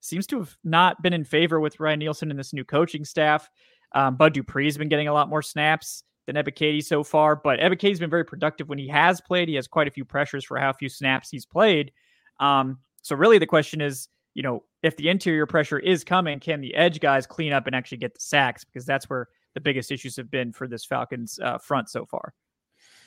seems 0.00 0.26
to 0.26 0.38
have 0.38 0.56
not 0.64 1.00
been 1.02 1.12
in 1.12 1.24
favor 1.24 1.60
with 1.60 1.78
Ryan 1.78 2.00
Nielsen 2.00 2.30
and 2.30 2.38
this 2.38 2.52
new 2.52 2.64
coaching 2.64 3.04
staff. 3.04 3.48
Um, 3.92 4.16
Bud 4.16 4.34
Dupree's 4.34 4.76
been 4.76 4.88
getting 4.88 5.08
a 5.08 5.14
lot 5.14 5.28
more 5.28 5.42
snaps 5.42 6.02
than 6.26 6.36
Ebiketie 6.36 6.84
so 6.84 7.04
far, 7.04 7.36
but 7.36 7.60
Ebiketie's 7.60 8.00
been 8.00 8.10
very 8.10 8.24
productive 8.24 8.68
when 8.68 8.78
he 8.78 8.88
has 8.88 9.20
played. 9.20 9.48
He 9.48 9.54
has 9.54 9.68
quite 9.68 9.86
a 9.86 9.92
few 9.92 10.04
pressures 10.04 10.44
for 10.44 10.58
how 10.58 10.72
few 10.72 10.88
snaps 10.88 11.30
he's 11.30 11.46
played. 11.46 11.92
Um, 12.40 12.78
so 13.02 13.14
really 13.14 13.38
the 13.38 13.46
question 13.46 13.80
is, 13.80 14.08
you 14.34 14.42
know, 14.42 14.64
if 14.82 14.96
the 14.96 15.08
interior 15.08 15.46
pressure 15.46 15.78
is 15.78 16.04
coming, 16.04 16.40
can 16.40 16.60
the 16.60 16.74
edge 16.74 17.00
guys 17.00 17.26
clean 17.26 17.52
up 17.52 17.66
and 17.66 17.74
actually 17.74 17.98
get 17.98 18.14
the 18.14 18.20
sacks? 18.20 18.64
Because 18.64 18.84
that's 18.84 19.08
where 19.08 19.28
the 19.54 19.60
biggest 19.60 19.90
issues 19.90 20.16
have 20.16 20.30
been 20.30 20.52
for 20.52 20.68
this 20.68 20.84
Falcons 20.84 21.38
uh, 21.42 21.58
front 21.58 21.88
so 21.88 22.04
far. 22.04 22.34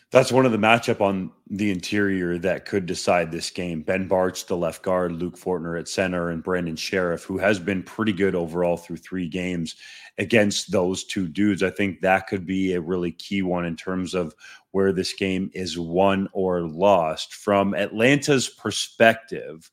That's 0.09 0.31
one 0.31 0.45
of 0.45 0.53
the 0.53 0.57
matchup 0.57 1.01
on 1.01 1.31
the 1.49 1.69
interior 1.69 2.37
that 2.37 2.65
could 2.65 2.85
decide 2.85 3.29
this 3.29 3.49
game. 3.49 3.81
Ben 3.81 4.07
Bartch, 4.07 4.47
the 4.47 4.55
left 4.55 4.81
guard, 4.81 5.11
Luke 5.11 5.37
Fortner 5.37 5.77
at 5.77 5.89
center, 5.89 6.29
and 6.29 6.41
Brandon 6.41 6.77
Scherff, 6.77 7.23
who 7.23 7.37
has 7.37 7.59
been 7.59 7.83
pretty 7.83 8.13
good 8.13 8.33
overall 8.33 8.77
through 8.77 8.97
three 8.97 9.27
games 9.27 9.75
against 10.17 10.71
those 10.71 11.03
two 11.03 11.27
dudes. 11.27 11.61
I 11.61 11.71
think 11.71 11.99
that 11.99 12.27
could 12.27 12.45
be 12.45 12.73
a 12.73 12.79
really 12.79 13.11
key 13.11 13.41
one 13.41 13.65
in 13.65 13.75
terms 13.75 14.13
of 14.13 14.33
where 14.71 14.93
this 14.93 15.11
game 15.11 15.51
is 15.53 15.77
won 15.77 16.29
or 16.31 16.61
lost. 16.61 17.33
From 17.33 17.73
Atlanta's 17.75 18.47
perspective, 18.47 19.69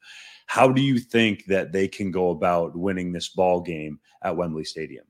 how 0.46 0.68
do 0.68 0.82
you 0.82 0.98
think 0.98 1.46
that 1.46 1.72
they 1.72 1.88
can 1.88 2.10
go 2.10 2.30
about 2.30 2.76
winning 2.76 3.12
this 3.12 3.28
ball 3.28 3.60
game 3.60 3.98
at 4.22 4.36
Wembley 4.36 4.64
Stadium? 4.64 5.04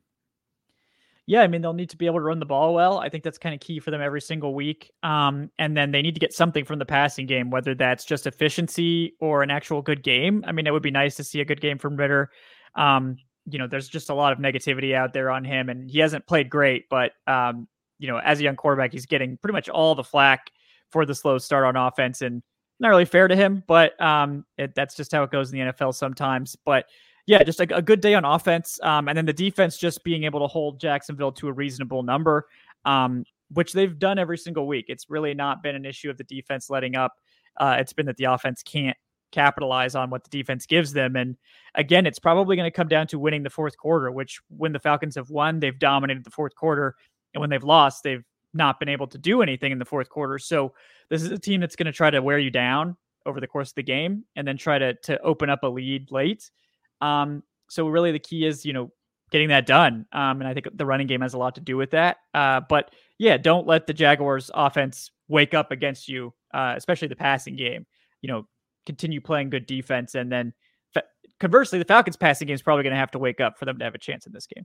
Yeah, 1.27 1.41
I 1.41 1.47
mean 1.47 1.63
they'll 1.63 1.73
need 1.73 1.91
to 1.91 1.97
be 1.97 2.07
able 2.07 2.19
to 2.19 2.25
run 2.25 2.39
the 2.39 2.47
ball 2.47 2.75
well. 2.75 2.99
I 2.99 3.09
think 3.09 3.25
that's 3.25 3.39
kind 3.39 3.55
of 3.55 3.61
key 3.61 3.81
for 3.81 3.91
them 3.91 4.03
every 4.03 4.21
single 4.21 4.55
week. 4.55 4.91
Um, 5.03 5.51
and 5.59 5.75
then 5.75 5.91
they 5.91 6.03
need 6.03 6.15
to 6.15 6.21
get 6.21 6.35
something 6.35 6.67
from 6.67 6.79
the 6.79 6.85
passing 6.85 7.27
game, 7.27 7.51
whether 7.51 7.75
that's 7.75 8.05
just 8.05 8.27
efficiency 8.27 9.15
or 9.21 9.43
an 9.43 9.51
actual 9.51 9.81
good 9.81 10.03
game. 10.03 10.45
I 10.47 10.53
mean, 10.53 10.67
it 10.67 10.73
would 10.73 10.83
be 10.83 10.91
nice 10.91 11.17
to 11.17 11.25
see 11.25 11.41
a 11.41 11.45
good 11.45 11.63
game 11.63 11.79
from 11.79 11.97
Ridder. 11.97 12.31
Um, 12.75 13.17
you 13.47 13.59
know, 13.59 13.67
there's 13.67 13.89
just 13.89 14.11
a 14.11 14.15
lot 14.15 14.33
of 14.33 14.39
negativity 14.39 14.95
out 14.95 15.15
there 15.15 15.31
on 15.31 15.45
him, 15.45 15.71
and 15.71 15.91
he 15.91 15.99
hasn't 15.99 16.27
played 16.27 16.51
great. 16.51 16.89
But 16.91 17.13
um, 17.27 17.69
you 17.99 18.09
know, 18.09 18.19
as 18.19 18.41
a 18.41 18.43
young 18.43 18.57
quarterback, 18.57 18.93
he's 18.93 19.07
getting 19.07 19.39
pretty 19.39 19.55
much 19.55 19.71
all 19.71 19.95
the 19.95 20.05
flack 20.05 20.51
for 20.91 21.07
the 21.07 21.15
slow 21.15 21.39
start 21.39 21.65
on 21.65 21.77
offense, 21.77 22.21
and 22.21 22.43
not 22.81 22.89
really 22.89 23.05
fair 23.05 23.29
to 23.29 23.37
him, 23.37 23.63
but 23.67 24.01
um, 24.01 24.45
it, 24.59 24.75
that's 24.75 24.95
just 24.95 25.13
how 25.13 25.23
it 25.23 25.31
goes 25.31 25.53
in 25.53 25.59
the 25.59 25.73
NFL 25.73 25.95
sometimes. 25.95 26.57
But 26.65 26.87
yeah, 27.27 27.43
just 27.43 27.61
a, 27.61 27.77
a 27.77 27.83
good 27.83 28.01
day 28.01 28.15
on 28.15 28.25
offense, 28.25 28.79
um, 28.83 29.09
and 29.09 29.17
then 29.17 29.27
the 29.27 29.33
defense 29.33 29.79
just 29.79 30.05
being 30.05 30.25
able 30.25 30.41
to 30.41 30.47
hold 30.47 30.81
Jacksonville 30.81 31.33
to 31.33 31.49
a 31.49 31.53
reasonable 31.53 32.03
number, 32.03 32.47
um, 32.85 33.25
which 33.53 33.73
they've 33.73 33.99
done 33.99 34.19
every 34.19 34.39
single 34.39 34.67
week. 34.67 34.87
It's 34.89 35.09
really 35.09 35.35
not 35.35 35.63
been 35.63 35.75
an 35.75 35.87
issue 35.87 36.11
of 36.11 36.19
the 36.19 36.25
defense 36.25 36.69
letting 36.69 36.97
up. 36.97 37.13
Uh, 37.57 37.77
it's 37.79 37.93
been 37.93 38.07
that 38.07 38.17
the 38.17 38.25
offense 38.25 38.63
can't 38.63 38.97
capitalize 39.35 39.95
on 39.95 40.11
what 40.11 40.23
the 40.23 40.31
defense 40.31 40.65
gives 40.65 40.93
them. 40.93 41.17
And 41.17 41.37
again, 41.75 42.07
it's 42.07 42.19
probably 42.19 42.57
going 42.57 42.71
to 42.71 42.75
come 42.75 42.89
down 42.89 43.07
to 43.09 43.19
winning 43.19 43.43
the 43.43 43.51
fourth 43.51 43.77
quarter, 43.77 44.11
which 44.11 44.41
when 44.49 44.73
the 44.73 44.79
Falcons 44.79 45.17
have 45.17 45.29
won, 45.29 45.61
they've 45.61 45.79
dominated 45.79 46.25
the 46.25 46.31
fourth 46.31 46.55
quarter. 46.55 46.95
And 47.35 47.41
when 47.41 47.51
they've 47.51 47.65
lost, 47.65 48.05
they've 48.05 48.25
not 48.55 48.79
been 48.79 48.89
able 48.89 49.07
to 49.09 49.19
do 49.19 49.43
anything 49.43 49.73
in 49.73 49.79
the 49.79 49.85
fourth 49.85 50.09
quarter. 50.09 50.39
So 50.39 50.73
this 51.11 51.23
is 51.23 51.31
a 51.31 51.39
team 51.39 51.61
that's 51.61 51.77
going 51.77 51.87
to 51.87 51.93
try 51.93 52.11
to 52.11 52.23
wear 52.23 52.39
you 52.39 52.51
down 52.51 52.97
over 53.27 53.41
the 53.41 53.47
course 53.47 53.71
of 53.71 53.75
the 53.75 53.83
game 53.83 54.25
and 54.37 54.47
then 54.47 54.57
try 54.57 54.79
to 54.79 54.95
to 54.95 55.21
open 55.23 55.51
up 55.51 55.63
a 55.63 55.67
lead 55.67 56.11
late. 56.11 56.51
Um, 57.01 57.43
so 57.69 57.89
really 57.89 58.13
the 58.13 58.19
key 58.19 58.47
is, 58.47 58.65
you 58.65 58.73
know, 58.73 58.91
getting 59.31 59.49
that 59.49 59.67
done. 59.67 60.07
Um, 60.13 60.41
and 60.41 60.47
I 60.47 60.55
think 60.55 60.69
the 60.75 60.87
running 60.87 61.07
game 61.07 61.23
has 61.23 61.35
a 61.35 61.39
lot 61.39 61.55
to 61.57 61.61
do 61.61 61.77
with 61.77 61.91
that. 61.91 62.19
Uh, 62.35 62.61
but 62.69 62.95
yeah, 63.19 63.37
don't 63.37 63.67
let 63.67 63.87
the 63.87 63.95
Jaguars 63.95 64.51
offense 64.55 65.11
wake 65.29 65.55
up 65.55 65.73
against 65.73 66.09
you, 66.09 66.33
uh, 66.53 66.75
especially 66.77 67.09
the 67.09 67.17
passing 67.17 67.57
game. 67.57 67.87
You 68.23 68.29
know, 68.29 68.49
continue 68.87 69.21
playing 69.21 69.51
good 69.51 69.67
defense 69.67 70.15
and 70.15 70.31
then 70.31 70.53
conversely, 71.41 71.79
the 71.79 71.85
Falcons 71.85 72.17
passing 72.17 72.47
game 72.47 72.55
is 72.55 72.63
probably 72.63 72.83
going 72.83 72.93
to 72.93 72.99
have 72.99 73.11
to 73.13 73.19
wake 73.19 73.41
up 73.41 73.59
for 73.59 73.65
them 73.65 73.79
to 73.79 73.85
have 73.85 73.95
a 73.95 73.99
chance 73.99 74.27
in 74.27 74.33
this 74.33 74.47
game 74.47 74.65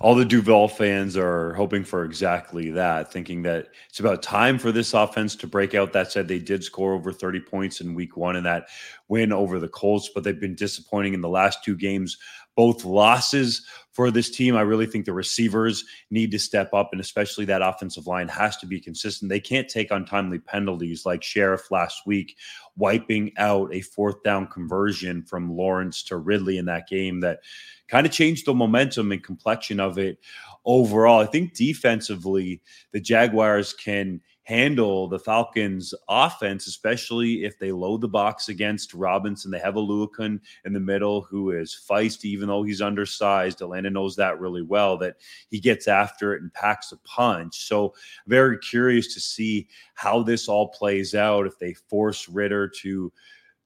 all 0.00 0.14
the 0.14 0.24
Duval 0.24 0.68
fans 0.68 1.16
are 1.16 1.54
hoping 1.54 1.84
for 1.84 2.04
exactly 2.04 2.70
that, 2.70 3.12
thinking 3.12 3.42
that 3.42 3.68
it's 3.88 4.00
about 4.00 4.22
time 4.22 4.58
for 4.58 4.72
this 4.72 4.94
offense 4.94 5.34
to 5.36 5.46
break 5.46 5.74
out. 5.74 5.92
That 5.92 6.12
said, 6.12 6.28
they 6.28 6.38
did 6.38 6.64
score 6.64 6.92
over 6.92 7.12
30 7.12 7.40
points 7.40 7.80
in 7.80 7.94
week 7.94 8.16
one 8.16 8.36
in 8.36 8.44
that 8.44 8.68
win 9.08 9.32
over 9.32 9.58
the 9.58 9.68
Colts, 9.68 10.10
but 10.14 10.24
they've 10.24 10.40
been 10.40 10.54
disappointing 10.54 11.14
in 11.14 11.20
the 11.20 11.28
last 11.28 11.64
two 11.64 11.76
games, 11.76 12.18
both 12.56 12.84
losses 12.84 13.66
for 13.94 14.10
this 14.10 14.28
team. 14.28 14.56
I 14.56 14.62
really 14.62 14.86
think 14.86 15.04
the 15.04 15.12
receivers 15.12 15.84
need 16.10 16.32
to 16.32 16.38
step 16.38 16.74
up, 16.74 16.90
and 16.92 17.00
especially 17.00 17.44
that 17.46 17.62
offensive 17.62 18.06
line 18.06 18.28
has 18.28 18.56
to 18.58 18.66
be 18.66 18.80
consistent. 18.80 19.28
They 19.28 19.40
can't 19.40 19.68
take 19.68 19.90
untimely 19.90 20.40
penalties 20.40 21.06
like 21.06 21.22
Scherff 21.22 21.70
last 21.70 22.02
week 22.04 22.36
wiping 22.76 23.32
out 23.38 23.72
a 23.72 23.80
fourth 23.80 24.22
down 24.24 24.48
conversion 24.48 25.22
from 25.22 25.56
Lawrence 25.56 26.02
to 26.04 26.16
Ridley 26.16 26.58
in 26.58 26.64
that 26.66 26.88
game 26.88 27.20
that 27.20 27.40
kind 27.88 28.06
of 28.06 28.12
changed 28.12 28.46
the 28.46 28.54
momentum 28.54 29.12
and 29.12 29.22
complexion 29.22 29.78
of 29.78 29.96
it 29.96 30.18
overall. 30.64 31.20
I 31.20 31.26
think 31.26 31.54
defensively, 31.54 32.60
the 32.92 33.00
Jaguars 33.00 33.72
can 33.72 34.20
handle 34.44 35.08
the 35.08 35.18
Falcons' 35.18 35.94
offense, 36.08 36.66
especially 36.66 37.44
if 37.44 37.58
they 37.58 37.72
load 37.72 38.02
the 38.02 38.08
box 38.08 38.48
against 38.48 38.94
Robinson. 38.94 39.50
They 39.50 39.58
have 39.58 39.74
Oluokun 39.74 40.38
in 40.64 40.72
the 40.72 40.80
middle 40.80 41.22
who 41.22 41.50
is 41.50 41.78
feisty, 41.88 42.26
even 42.26 42.48
though 42.48 42.62
he's 42.62 42.82
undersized. 42.82 43.62
Atlanta 43.62 43.90
knows 43.90 44.14
that 44.16 44.38
really 44.38 44.62
well, 44.62 44.96
that 44.98 45.16
he 45.48 45.58
gets 45.58 45.88
after 45.88 46.34
it 46.34 46.42
and 46.42 46.52
packs 46.52 46.92
a 46.92 46.98
punch. 46.98 47.66
So, 47.66 47.94
very 48.26 48.58
curious 48.58 49.12
to 49.14 49.20
see 49.20 49.68
how 49.94 50.22
this 50.22 50.46
all 50.46 50.68
plays 50.68 51.14
out 51.14 51.46
if 51.46 51.58
they 51.58 51.72
force 51.72 52.28
Ridder 52.28 52.68
to 52.82 53.12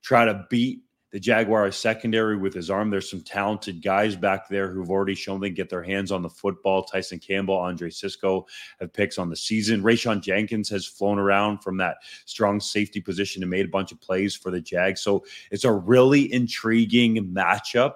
try 0.03 0.25
to 0.25 0.47
beat 0.49 0.83
the 1.11 1.19
Jaguars 1.19 1.77
secondary 1.77 2.37
with 2.37 2.53
his 2.53 2.69
arm. 2.71 2.91
There's 2.91 3.11
some 3.11 3.23
talented 3.23 3.83
guys 3.83 4.15
back 4.15 4.49
there 4.49 4.71
who've 4.71 4.91
already 4.91 5.15
shown 5.15 5.41
they 5.41 5.51
get 5.51 5.71
their 5.71 5.83
hands 5.83 6.13
on 6.13 6.23
the 6.23 6.29
football. 6.29 6.85
Tyson 6.85 7.19
Campbell, 7.19 7.57
Andre 7.57 7.89
Cisco 7.89 8.47
have 8.79 8.93
picks 8.93 9.19
on 9.19 9.31
the 9.31 9.37
season. 9.37 9.83
Rayshawn 9.83 10.21
Jenkins 10.21 10.69
has 10.69 10.85
flown 10.85 11.19
around 11.19 11.59
from 11.59 11.79
that 11.79 11.97
strong 12.27 12.61
safety 12.61 13.01
position 13.01 13.43
and 13.43 13.51
made 13.51 13.65
a 13.65 13.71
bunch 13.71 13.91
of 13.91 14.01
plays 14.01 14.35
for 14.35 14.51
the 14.51 14.61
Jags. 14.61 15.01
So 15.01 15.25
it's 15.51 15.65
a 15.65 15.73
really 15.73 16.33
intriguing 16.33 17.33
matchup 17.33 17.95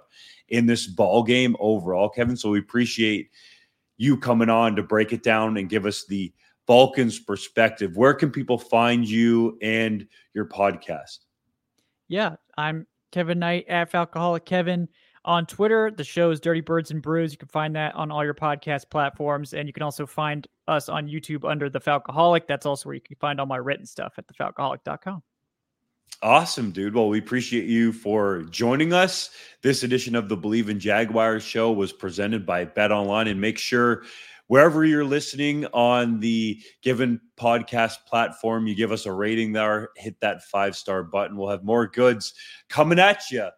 in 0.48 0.66
this 0.66 0.87
ball 0.87 1.22
game 1.22 1.55
overall, 1.61 2.09
Kevin. 2.09 2.37
So 2.37 2.51
we 2.51 2.61
appreciate 2.61 3.31
you 3.98 4.16
coming 4.16 4.48
on 4.48 4.75
to 4.77 4.83
break 4.83 5.12
it 5.12 5.22
down 5.22 5.59
and 5.59 5.68
give 5.68 5.85
us 5.85 6.05
the 6.07 6.33
Falcons 6.66 7.18
perspective. 7.18 7.96
Where 7.96 8.14
can 8.14 8.31
people 8.31 8.57
find 8.57 9.07
you 9.07 9.59
and 9.61 10.07
your 10.33 10.46
podcast? 10.46 11.18
Yeah, 12.09 12.37
I'm 12.57 12.87
Kevin 13.12 13.38
Knight 13.38 13.68
at 13.68 13.92
Kevin 14.44 14.88
on 15.25 15.46
Twitter. 15.46 15.90
The 15.90 16.05
show 16.05 16.31
is 16.31 16.40
Dirty 16.40 16.61
Birds 16.61 16.90
and 16.90 17.01
Brews. 17.01 17.33
You 17.33 17.38
can 17.38 17.48
find 17.48 17.77
that 17.77 17.94
on 17.94 18.11
all 18.11 18.25
your 18.25 18.35
podcast 18.35 18.90
platforms. 18.90 19.55
And 19.55 19.68
you 19.68 19.72
can 19.72 19.83
also 19.83 20.07
find 20.07 20.48
us 20.66 20.88
on 20.88 21.07
YouTube 21.07 21.48
under 21.48 21.70
The 21.70 21.81
Falcoholic. 21.81 22.46
That's 22.48 22.66
also 22.66 22.88
where 22.88 22.94
you 22.94 23.01
can 23.01 23.16
find 23.16 23.38
all 23.38 23.46
my 23.46 23.59
written 23.59 23.87
stuff 23.87 24.14
at 24.18 24.27
thefalcoholic.com. 24.27 25.22
Awesome, 26.22 26.70
dude. 26.70 26.94
Well, 26.94 27.09
we 27.09 27.18
appreciate 27.18 27.66
you 27.66 27.92
for 27.92 28.42
joining 28.44 28.92
us. 28.92 29.31
This 29.62 29.83
edition 29.83 30.14
of 30.14 30.29
the 30.29 30.37
Believe 30.37 30.68
in 30.68 30.79
Jaguars 30.79 31.42
show 31.42 31.72
was 31.72 31.92
presented 31.92 32.46
by 32.46 32.64
Bet 32.64 32.92
Online. 32.92 33.27
And 33.27 33.40
make 33.40 33.59
sure 33.59 34.05
wherever 34.48 34.85
you're 34.85 35.05
listening 35.05 35.66
on 35.66 36.20
the 36.20 36.61
given 36.83 37.20
podcast 37.38 37.96
platform, 38.07 38.66
you 38.66 38.74
give 38.74 38.92
us 38.92 39.07
a 39.07 39.12
rating 39.12 39.52
there, 39.52 39.90
hit 39.96 40.18
that 40.20 40.42
five 40.44 40.76
star 40.76 41.02
button. 41.02 41.37
We'll 41.37 41.50
have 41.50 41.64
more 41.64 41.87
goods 41.87 42.35
coming 42.68 42.98
at 42.98 43.31
you. 43.31 43.48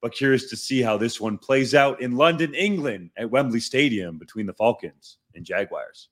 But 0.00 0.12
curious 0.12 0.50
to 0.50 0.56
see 0.56 0.82
how 0.82 0.96
this 0.98 1.20
one 1.20 1.38
plays 1.38 1.74
out 1.74 2.02
in 2.02 2.16
London, 2.16 2.54
England 2.54 3.10
at 3.16 3.30
Wembley 3.30 3.60
Stadium 3.60 4.18
between 4.18 4.46
the 4.46 4.52
Falcons 4.54 5.18
and 5.34 5.44
Jaguars. 5.44 6.08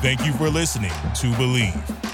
Thank 0.00 0.24
you 0.24 0.32
for 0.34 0.48
listening 0.48 0.90
to 0.90 1.32
Bleav. 1.32 2.13